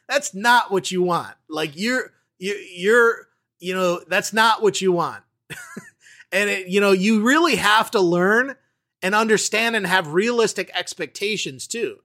that's 0.08 0.36
not 0.36 0.70
what 0.70 0.92
you 0.92 1.02
want. 1.02 1.34
Like 1.50 1.72
you're 1.74 2.14
you 2.38 2.54
you're 2.54 3.30
you 3.60 3.74
know, 3.74 4.02
that's 4.08 4.32
not 4.32 4.62
what 4.62 4.80
you 4.80 4.92
want. 4.92 5.24
and 6.32 6.52
it, 6.52 6.68
you 6.68 6.82
know, 6.82 6.92
you 6.92 7.24
really 7.24 7.56
have 7.56 7.90
to 7.92 8.00
learn 8.00 8.56
and 9.02 9.16
understand 9.16 9.76
and 9.76 9.88
have 9.88 10.14
realistic 10.14 10.70
expectations 10.76 11.66
too. 11.66 11.98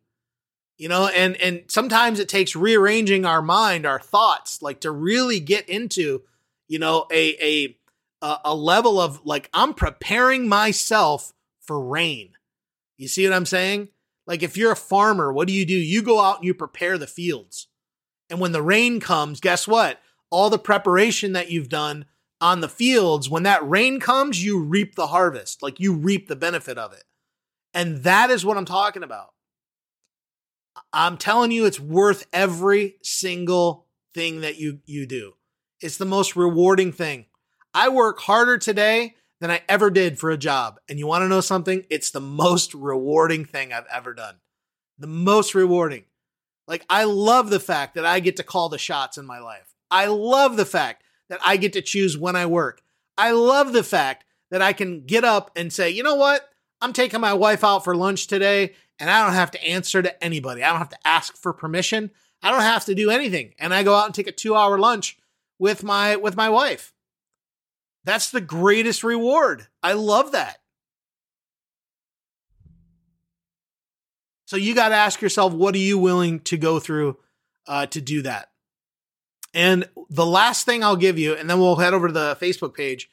You 0.79 0.89
know, 0.89 1.07
and 1.07 1.37
and 1.37 1.65
sometimes 1.69 2.19
it 2.19 2.29
takes 2.29 2.57
rearranging 2.57 3.25
our 3.25 3.43
mind, 3.43 3.87
our 3.87 4.01
thoughts, 4.01 4.63
like 4.63 4.81
to 4.81 4.91
really 4.91 5.39
get 5.39 5.69
into, 5.69 6.23
you 6.69 6.79
know, 6.79 7.07
a 7.13 7.77
a 8.23 8.39
a 8.45 8.55
level 8.55 9.01
of 9.01 9.21
like 9.25 9.49
I'm 9.53 9.75
preparing 9.75 10.49
myself 10.49 11.33
for 11.61 11.81
rain. 11.81 12.31
You 12.97 13.09
see 13.09 13.29
what 13.29 13.37
I'm 13.37 13.47
saying? 13.47 13.89
Like 14.27 14.43
if 14.43 14.57
you're 14.57 14.73
a 14.73 14.77
farmer, 14.77 15.33
what 15.33 15.47
do 15.47 15.55
you 15.55 15.67
do? 15.67 15.75
You 15.75 16.03
go 16.03 16.21
out 16.21 16.37
and 16.39 16.45
you 16.45 16.55
prepare 16.55 16.99
the 16.99 17.07
fields. 17.07 17.69
And 18.31 18.41
when 18.41 18.53
the 18.53 18.63
rain 18.63 18.99
comes, 18.99 19.41
guess 19.41 19.69
what? 19.69 20.01
all 20.33 20.49
the 20.49 20.59
preparation 20.59 21.35
that 21.35 21.51
you've 21.51 21.69
done 21.69 22.07
on 22.41 22.61
the 22.61 22.69
fields, 22.69 23.29
when 23.29 23.45
that 23.45 23.69
rain 23.69 24.01
comes, 24.01 24.43
you 24.43 24.59
reap 24.59 24.97
the 24.97 25.09
harvest. 25.09 25.63
Like 25.63 25.79
you 25.79 25.93
reap 25.93 26.27
the 26.27 26.35
benefit 26.35 26.79
of 26.79 26.93
it. 26.93 27.05
And 27.75 27.99
that 27.99 28.31
is 28.31 28.45
what 28.45 28.57
I'm 28.57 28.65
talking 28.65 29.03
about. 29.03 29.32
I'm 30.93 31.17
telling 31.17 31.51
you, 31.51 31.67
it's 31.67 31.81
worth 31.81 32.27
every 32.33 32.97
single 33.03 33.87
thing 34.15 34.43
that 34.43 34.59
you, 34.59 34.81
you 34.85 35.07
do. 35.07 35.35
It's 35.81 35.97
the 35.97 36.05
most 36.05 36.37
rewarding 36.37 36.93
thing. 36.93 37.27
I 37.75 37.89
work 37.89 38.21
harder 38.21 38.59
today 38.59 39.17
than 39.41 39.51
I 39.51 39.63
ever 39.69 39.91
did 39.91 40.19
for 40.19 40.31
a 40.31 40.37
job. 40.37 40.79
And 40.89 40.99
you 40.99 41.07
want 41.07 41.23
to 41.23 41.29
know 41.29 41.41
something? 41.41 41.85
It's 41.91 42.11
the 42.11 42.21
most 42.21 42.75
rewarding 42.75 43.45
thing 43.45 43.73
I've 43.73 43.87
ever 43.93 44.15
done. 44.15 44.37
The 44.99 45.07
most 45.07 45.55
rewarding. 45.55 46.05
Like, 46.69 46.85
I 46.89 47.05
love 47.05 47.51
the 47.51 47.59
fact 47.59 47.97
that 47.97 48.07
I 48.07 48.21
get 48.21 48.37
to 48.37 48.45
call 48.45 48.69
the 48.69 48.79
shots 48.79 49.19
in 49.19 49.27
my 49.27 49.41
life. 49.41 49.75
I 49.91 50.07
love 50.07 50.57
the 50.57 50.65
fact 50.65 51.03
that 51.29 51.41
I 51.45 51.57
get 51.57 51.73
to 51.73 51.83
choose 51.83 52.17
when 52.17 52.37
I 52.37 52.47
work. 52.47 52.83
I 53.19 53.33
love 53.33 53.73
the 53.73 53.83
fact 53.83 54.25
that 54.51 54.63
I 54.63 54.73
can 54.73 55.05
get 55.05 55.25
up 55.25 55.51
and 55.57 55.73
say, 55.73 55.91
you 55.91 56.03
know 56.03 56.15
what? 56.15 56.49
I'm 56.81 56.93
taking 56.93 57.21
my 57.21 57.35
wife 57.35 57.65
out 57.65 57.85
for 57.85 57.97
lunch 57.97 58.27
today 58.27 58.75
and 58.99 59.11
I 59.11 59.25
don't 59.25 59.35
have 59.35 59.51
to 59.53 59.65
answer 59.65 60.03
to 60.03 60.25
anybody. 60.25 60.63
I 60.63 60.71
don't 60.71 60.79
have 60.79 60.89
to 60.91 61.07
ask 61.07 61.37
for 61.37 61.53
permission. 61.53 62.11
I 62.43 62.51
don't 62.51 62.63
have 62.63 62.85
to 62.87 62.95
do 62.95 63.11
anything. 63.11 63.55
And 63.59 63.73
I 63.73 63.83
go 63.83 63.95
out 63.95 64.07
and 64.07 64.15
take 64.15 64.29
a 64.29 64.33
2-hour 64.33 64.79
lunch 64.79 65.19
with 65.59 65.83
my 65.83 66.17
with 66.17 66.37
my 66.37 66.49
wife. 66.49 66.93
That's 68.05 68.31
the 68.31 68.41
greatest 68.41 69.05
reward. 69.05 69.69
I 69.83 69.93
love 69.93 70.33
that. 70.33 70.59
So 74.47 74.57
you 74.57 74.75
got 74.75 74.91
to 74.91 74.97
ask 74.97 75.23
yourself, 75.23 75.55
what 75.55 75.75
are 75.75 75.79
you 75.79 75.99
willing 75.99 76.41
to 76.41 76.59
go 76.59 76.79
through 76.79 77.17
uh, 77.67 77.87
to 77.87 78.01
do 78.01 78.23
that? 78.23 78.51
And 79.55 79.89
the 80.11 80.27
last 80.27 80.67
thing 80.67 80.83
I'll 80.83 80.97
give 80.97 81.19
you, 81.19 81.35
and 81.35 81.49
then 81.49 81.59
we'll 81.59 81.77
head 81.77 81.95
over 81.95 82.09
to 82.09 82.13
the 82.13 82.37
Facebook 82.41 82.75
page, 82.75 83.09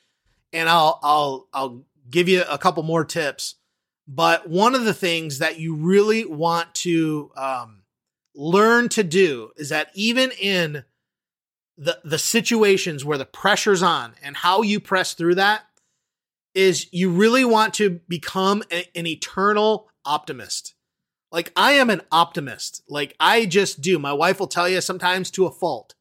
and 0.51 0.67
I'll 0.67 0.99
I'll 1.03 1.47
I'll 1.53 1.85
give 2.09 2.27
you 2.27 2.43
a 2.49 2.57
couple 2.57 2.83
more 2.83 3.05
tips. 3.05 3.55
But 4.11 4.49
one 4.49 4.73
of 4.73 4.85
the 4.85 4.93
things 4.93 5.37
that 5.37 5.59
you 5.59 5.75
really 5.75 6.25
want 6.25 6.73
to 6.75 7.31
um, 7.37 7.83
learn 8.33 8.89
to 8.89 9.03
do 9.03 9.51
is 9.55 9.69
that 9.69 9.91
even 9.93 10.31
in 10.31 10.83
the 11.77 11.99
the 12.03 12.17
situations 12.17 13.05
where 13.05 13.19
the 13.19 13.25
pressure's 13.25 13.83
on 13.83 14.15
and 14.23 14.35
how 14.37 14.63
you 14.63 14.79
press 14.79 15.13
through 15.13 15.35
that 15.35 15.61
is 16.55 16.91
you 16.91 17.11
really 17.11 17.45
want 17.45 17.75
to 17.75 18.01
become 18.09 18.63
a, 18.71 18.89
an 18.97 19.05
eternal 19.05 19.87
optimist. 20.03 20.73
Like 21.31 21.51
I 21.55 21.73
am 21.73 21.91
an 21.91 22.01
optimist. 22.11 22.81
Like 22.89 23.15
I 23.19 23.45
just 23.45 23.79
do. 23.79 23.99
My 23.99 24.11
wife 24.11 24.39
will 24.39 24.47
tell 24.47 24.67
you 24.67 24.81
sometimes 24.81 25.29
to 25.31 25.45
a 25.45 25.51
fault. 25.51 25.93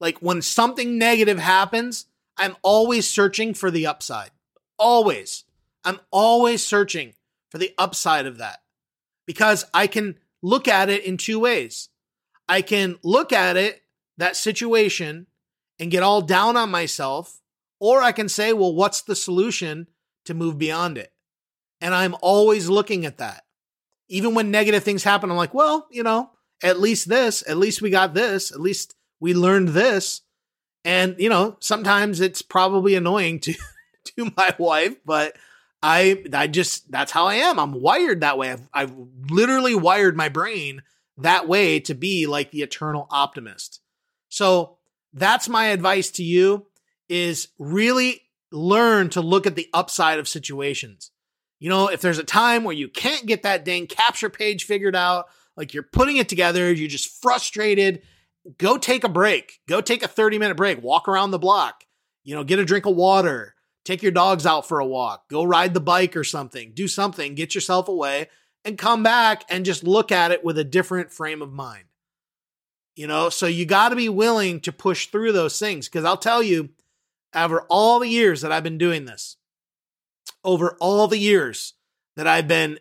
Like 0.00 0.16
when 0.20 0.40
something 0.40 0.96
negative 0.96 1.38
happens, 1.38 2.06
I'm 2.38 2.56
always 2.62 3.06
searching 3.06 3.52
for 3.52 3.70
the 3.70 3.86
upside. 3.86 4.30
Always. 4.78 5.44
I'm 5.84 6.00
always 6.10 6.64
searching 6.64 7.12
for 7.50 7.58
the 7.58 7.74
upside 7.78 8.26
of 8.26 8.38
that 8.38 8.60
because 9.26 9.64
I 9.74 9.86
can 9.86 10.16
look 10.42 10.68
at 10.68 10.88
it 10.88 11.04
in 11.04 11.16
two 11.16 11.38
ways. 11.38 11.88
I 12.48 12.62
can 12.62 12.98
look 13.04 13.32
at 13.32 13.56
it, 13.56 13.82
that 14.16 14.36
situation, 14.36 15.26
and 15.78 15.90
get 15.90 16.02
all 16.02 16.20
down 16.20 16.56
on 16.56 16.70
myself, 16.70 17.40
or 17.78 18.02
I 18.02 18.12
can 18.12 18.28
say, 18.28 18.52
well, 18.52 18.74
what's 18.74 19.02
the 19.02 19.14
solution 19.14 19.86
to 20.24 20.34
move 20.34 20.58
beyond 20.58 20.98
it? 20.98 21.12
And 21.80 21.94
I'm 21.94 22.16
always 22.20 22.68
looking 22.68 23.06
at 23.06 23.18
that. 23.18 23.44
Even 24.08 24.34
when 24.34 24.50
negative 24.50 24.82
things 24.82 25.04
happen, 25.04 25.30
I'm 25.30 25.36
like, 25.36 25.54
well, 25.54 25.86
you 25.90 26.02
know, 26.02 26.30
at 26.62 26.80
least 26.80 27.08
this, 27.08 27.42
at 27.48 27.56
least 27.56 27.80
we 27.80 27.90
got 27.90 28.12
this, 28.12 28.52
at 28.52 28.60
least 28.60 28.94
we 29.20 29.32
learned 29.32 29.68
this. 29.68 30.22
And, 30.84 31.14
you 31.18 31.28
know, 31.28 31.56
sometimes 31.60 32.20
it's 32.20 32.42
probably 32.42 32.94
annoying 32.94 33.40
to, 33.40 33.54
to 34.16 34.32
my 34.36 34.54
wife, 34.58 34.96
but 35.04 35.36
I, 35.82 36.24
I 36.32 36.46
just, 36.46 36.90
that's 36.90 37.12
how 37.12 37.26
I 37.26 37.36
am. 37.36 37.58
I'm 37.58 37.80
wired 37.80 38.20
that 38.20 38.38
way. 38.38 38.52
I've, 38.52 38.68
I've 38.72 38.94
literally 39.30 39.74
wired 39.74 40.16
my 40.16 40.28
brain 40.28 40.82
that 41.18 41.48
way 41.48 41.80
to 41.80 41.94
be 41.94 42.26
like 42.26 42.50
the 42.50 42.62
eternal 42.62 43.06
optimist. 43.10 43.80
So 44.28 44.78
that's 45.12 45.48
my 45.48 45.66
advice 45.66 46.10
to 46.12 46.22
you 46.22 46.66
is 47.08 47.48
really 47.58 48.22
learn 48.52 49.10
to 49.10 49.20
look 49.20 49.46
at 49.46 49.56
the 49.56 49.68
upside 49.72 50.18
of 50.18 50.28
situations. 50.28 51.10
You 51.58 51.68
know, 51.68 51.88
if 51.88 52.00
there's 52.00 52.18
a 52.18 52.24
time 52.24 52.64
where 52.64 52.76
you 52.76 52.88
can't 52.88 53.26
get 53.26 53.42
that 53.42 53.64
dang 53.64 53.86
capture 53.86 54.30
page 54.30 54.64
figured 54.64 54.96
out, 54.96 55.26
like 55.56 55.74
you're 55.74 55.82
putting 55.82 56.16
it 56.16 56.28
together, 56.28 56.72
you're 56.72 56.88
just 56.88 57.20
frustrated 57.20 58.02
go 58.58 58.78
take 58.78 59.04
a 59.04 59.08
break. 59.08 59.60
Go 59.68 59.80
take 59.80 60.02
a 60.02 60.08
30 60.08 60.38
minute 60.38 60.56
break. 60.56 60.82
Walk 60.82 61.08
around 61.08 61.30
the 61.30 61.38
block. 61.38 61.84
You 62.24 62.34
know, 62.34 62.44
get 62.44 62.58
a 62.58 62.64
drink 62.64 62.86
of 62.86 62.96
water. 62.96 63.54
Take 63.84 64.02
your 64.02 64.12
dogs 64.12 64.46
out 64.46 64.66
for 64.66 64.78
a 64.78 64.86
walk. 64.86 65.28
Go 65.28 65.42
ride 65.42 65.74
the 65.74 65.80
bike 65.80 66.16
or 66.16 66.24
something. 66.24 66.72
Do 66.74 66.86
something. 66.86 67.34
Get 67.34 67.54
yourself 67.54 67.88
away 67.88 68.28
and 68.64 68.76
come 68.76 69.02
back 69.02 69.44
and 69.48 69.64
just 69.64 69.84
look 69.84 70.12
at 70.12 70.30
it 70.30 70.44
with 70.44 70.58
a 70.58 70.64
different 70.64 71.12
frame 71.12 71.42
of 71.42 71.52
mind. 71.52 71.84
You 72.94 73.06
know, 73.06 73.30
so 73.30 73.46
you 73.46 73.64
got 73.64 73.90
to 73.90 73.96
be 73.96 74.08
willing 74.08 74.60
to 74.60 74.72
push 74.72 75.06
through 75.06 75.32
those 75.32 75.58
things 75.58 75.88
because 75.88 76.04
I'll 76.04 76.18
tell 76.18 76.42
you, 76.42 76.70
over 77.34 77.62
all 77.70 78.00
the 78.00 78.08
years 78.08 78.42
that 78.42 78.52
I've 78.52 78.64
been 78.64 78.78
doing 78.78 79.04
this, 79.04 79.36
over 80.44 80.76
all 80.80 81.06
the 81.06 81.18
years 81.18 81.74
that 82.16 82.26
I've 82.26 82.48
been 82.48 82.78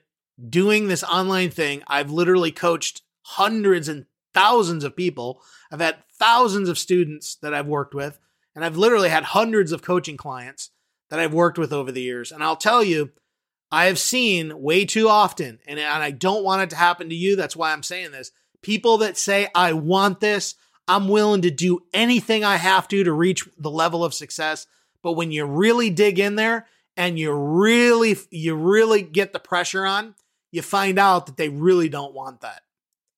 doing 0.50 0.88
this 0.88 1.04
online 1.04 1.52
thing, 1.52 1.84
I've 1.88 2.12
literally 2.12 2.52
coached 2.52 3.04
hundreds 3.22 3.88
and 3.88 4.06
thousands 4.34 4.84
of 4.84 4.96
people. 4.96 5.42
I've 5.72 5.80
had 5.80 5.98
thousands 6.18 6.68
of 6.68 6.78
students 6.78 7.36
that 7.36 7.54
I've 7.54 7.68
worked 7.68 7.94
with, 7.94 8.20
and 8.56 8.66
I've 8.66 8.78
literally 8.78 9.10
had 9.10 9.24
hundreds 9.24 9.72
of 9.72 9.82
coaching 9.82 10.18
clients 10.18 10.72
that 11.10 11.20
I've 11.20 11.34
worked 11.34 11.58
with 11.58 11.74
over 11.74 11.92
the 11.92 12.02
years. 12.02 12.32
And 12.32 12.44
I'll 12.44 12.56
tell 12.56 12.84
you, 12.84 13.12
I 13.72 13.86
have 13.86 14.00
seen 14.00 14.62
way 14.62 14.86
too 14.86 15.10
often, 15.10 15.60
and, 15.68 15.80
I 15.80 16.12
don't 16.12 16.44
want 16.44 16.64
it 16.64 16.70
to 16.72 16.76
happen 16.76 17.10
to 17.10 17.16
you. 17.16 17.36
That's 17.36 17.56
why 17.56 17.72
I'm 17.72 17.84
saying 17.84 18.12
this. 18.12 18.32
People 18.62 18.98
that 19.00 19.18
say, 19.18 19.48
I 19.54 19.74
want 19.74 20.20
this, 20.20 20.56
I'm 20.88 21.08
willing 21.08 21.44
to 21.44 21.52
do 21.52 21.82
anything 21.94 22.44
I 22.44 22.56
have 22.56 22.88
to 22.88 23.04
to 23.04 23.14
reach 23.14 23.48
the 23.58 23.70
level 23.70 24.04
of 24.04 24.14
success. 24.14 24.66
But 25.04 25.14
when 25.14 25.32
you 25.32 25.46
really 25.46 25.92
dig 25.92 26.18
in 26.18 26.36
there 26.36 26.66
and 26.98 27.20
you 27.20 27.32
really, 27.32 28.18
you 28.32 28.56
really 28.56 29.04
get 29.04 29.34
the 29.34 29.40
pressure 29.40 29.86
on, 29.86 30.16
you 30.52 30.64
find 30.64 30.98
out 30.98 31.28
that 31.28 31.38
they 31.38 31.50
really 31.50 31.90
don't 31.90 32.16
want 32.16 32.42
that. 32.42 32.64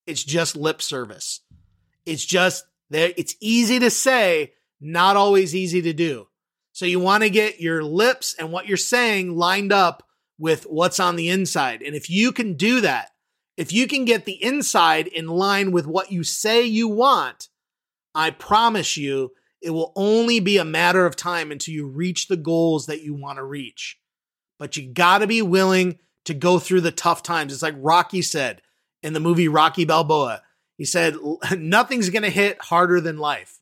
It's 0.06 0.24
just 0.24 0.58
lip 0.58 0.82
service. 0.82 1.40
It's 2.06 2.26
just 2.26 2.66
there. 2.90 3.14
It's 3.16 3.36
easy 3.40 3.80
to 3.80 3.90
say, 3.90 4.54
not 4.82 5.16
always 5.16 5.56
easy 5.56 5.82
to 5.84 5.94
do. 5.94 6.28
So 6.82 6.88
you 6.88 7.00
want 7.00 7.22
to 7.22 7.30
get 7.30 7.62
your 7.62 7.84
lips 7.84 8.34
and 8.40 8.52
what 8.52 8.68
you're 8.68 8.76
saying 8.76 9.36
lined 9.36 9.72
up 9.72 10.02
with 10.40 10.64
what's 10.64 11.00
on 11.00 11.16
the 11.16 11.30
inside. 11.30 11.84
And 11.84 11.96
if 11.96 12.10
you 12.10 12.32
can 12.32 12.56
do 12.56 12.82
that, 12.82 13.12
if 13.56 13.72
you 13.72 13.86
can 13.86 14.04
get 14.04 14.26
the 14.26 14.44
inside 14.44 15.06
in 15.06 15.28
line 15.28 15.72
with 15.72 15.86
what 15.86 16.12
you 16.12 16.24
say 16.24 16.64
you 16.64 16.88
want, 16.88 17.50
I 18.16 18.32
promise 18.32 18.98
you, 18.98 19.34
it 19.62 19.70
will 19.70 19.94
only 19.96 20.40
be 20.40 20.58
a 20.58 20.66
matter 20.66 21.06
of 21.06 21.16
time 21.16 21.52
until 21.52 21.76
you 21.76 21.86
reach 21.86 22.28
the 22.28 22.36
goals 22.36 22.88
that 22.88 23.04
you 23.04 23.14
want 23.14 23.38
to 23.38 23.44
reach. 23.44 24.00
But 24.58 24.76
you 24.76 24.92
got 24.92 25.20
to 25.20 25.28
be 25.28 25.44
willing 25.44 26.00
to 26.26 26.34
go 26.34 26.58
through 26.58 26.82
the 26.82 26.92
tough 26.92 27.22
times. 27.22 27.54
It's 27.54 27.62
like 27.62 27.76
Rocky 27.78 28.24
said 28.24 28.64
in 29.04 29.14
the 29.14 29.20
movie 29.20 29.48
Rocky 29.48 29.86
Balboa. 29.86 30.42
He 30.80 30.86
said, 30.86 31.16
nothing's 31.56 32.10
going 32.10 32.24
to 32.24 32.32
hit 32.32 32.60
harder 32.60 33.00
than 33.00 33.20
life. 33.20 33.60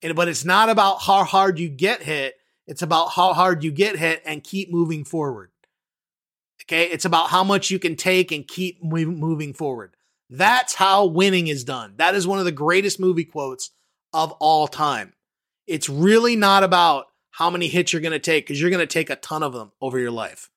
And, 0.00 0.16
but 0.16 0.28
it's 0.28 0.46
not 0.46 0.70
about 0.70 1.02
how 1.02 1.24
hard 1.24 1.58
you 1.58 1.68
get 1.68 2.02
hit. 2.02 2.36
It's 2.66 2.82
about 2.82 3.10
how 3.10 3.34
hard 3.34 3.62
you 3.62 3.70
get 3.70 3.98
hit 3.98 4.22
and 4.24 4.42
keep 4.42 4.72
moving 4.72 5.04
forward. 5.04 5.50
Okay. 6.62 6.84
It's 6.86 7.04
about 7.04 7.30
how 7.30 7.44
much 7.44 7.70
you 7.70 7.78
can 7.78 7.96
take 7.96 8.32
and 8.32 8.46
keep 8.46 8.82
moving 8.82 9.52
forward. 9.52 9.96
That's 10.30 10.74
how 10.74 11.04
winning 11.06 11.48
is 11.48 11.64
done. 11.64 11.94
That 11.98 12.14
is 12.14 12.26
one 12.26 12.38
of 12.38 12.46
the 12.46 12.52
greatest 12.52 12.98
movie 12.98 13.24
quotes 13.24 13.70
of 14.12 14.32
all 14.32 14.66
time. 14.66 15.12
It's 15.66 15.88
really 15.88 16.36
not 16.36 16.62
about 16.62 17.06
how 17.30 17.50
many 17.50 17.68
hits 17.68 17.92
you're 17.92 18.00
going 18.02 18.12
to 18.12 18.18
take 18.18 18.46
because 18.46 18.60
you're 18.60 18.70
going 18.70 18.80
to 18.80 18.86
take 18.86 19.10
a 19.10 19.16
ton 19.16 19.42
of 19.42 19.52
them 19.52 19.72
over 19.80 19.98
your 19.98 20.10
life. 20.10 20.50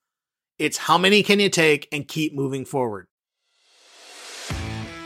It's 0.58 0.78
how 0.78 0.98
many 0.98 1.24
can 1.24 1.40
you 1.40 1.50
take 1.50 1.88
and 1.92 2.08
keep 2.08 2.34
moving 2.34 2.66
forward. 2.66 3.08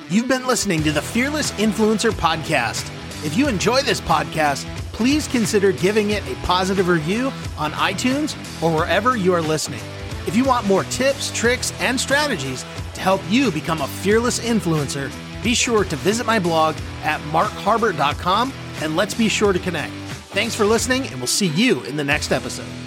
You've 0.09 0.27
been 0.27 0.45
listening 0.45 0.83
to 0.83 0.91
the 0.91 1.01
Fearless 1.01 1.51
Influencer 1.53 2.11
Podcast. 2.11 2.85
If 3.25 3.37
you 3.37 3.47
enjoy 3.47 3.81
this 3.81 4.01
podcast, 4.01 4.65
please 4.91 5.27
consider 5.27 5.71
giving 5.71 6.11
it 6.11 6.27
a 6.27 6.35
positive 6.45 6.87
review 6.87 7.31
on 7.57 7.71
iTunes 7.73 8.35
or 8.61 8.75
wherever 8.75 9.15
you 9.15 9.33
are 9.33 9.41
listening. 9.41 9.81
If 10.27 10.35
you 10.35 10.45
want 10.45 10.67
more 10.67 10.83
tips, 10.85 11.31
tricks, 11.31 11.73
and 11.79 11.99
strategies 11.99 12.63
to 12.93 13.01
help 13.01 13.21
you 13.29 13.51
become 13.51 13.81
a 13.81 13.87
fearless 13.87 14.39
influencer, 14.39 15.11
be 15.43 15.55
sure 15.55 15.83
to 15.83 15.95
visit 15.97 16.25
my 16.25 16.39
blog 16.39 16.75
at 17.03 17.19
markharbert.com 17.31 18.53
and 18.81 18.95
let's 18.95 19.13
be 19.13 19.27
sure 19.27 19.53
to 19.53 19.59
connect. 19.59 19.93
Thanks 20.31 20.55
for 20.55 20.65
listening, 20.65 21.07
and 21.07 21.17
we'll 21.17 21.27
see 21.27 21.47
you 21.47 21.81
in 21.83 21.97
the 21.97 22.03
next 22.03 22.31
episode. 22.31 22.80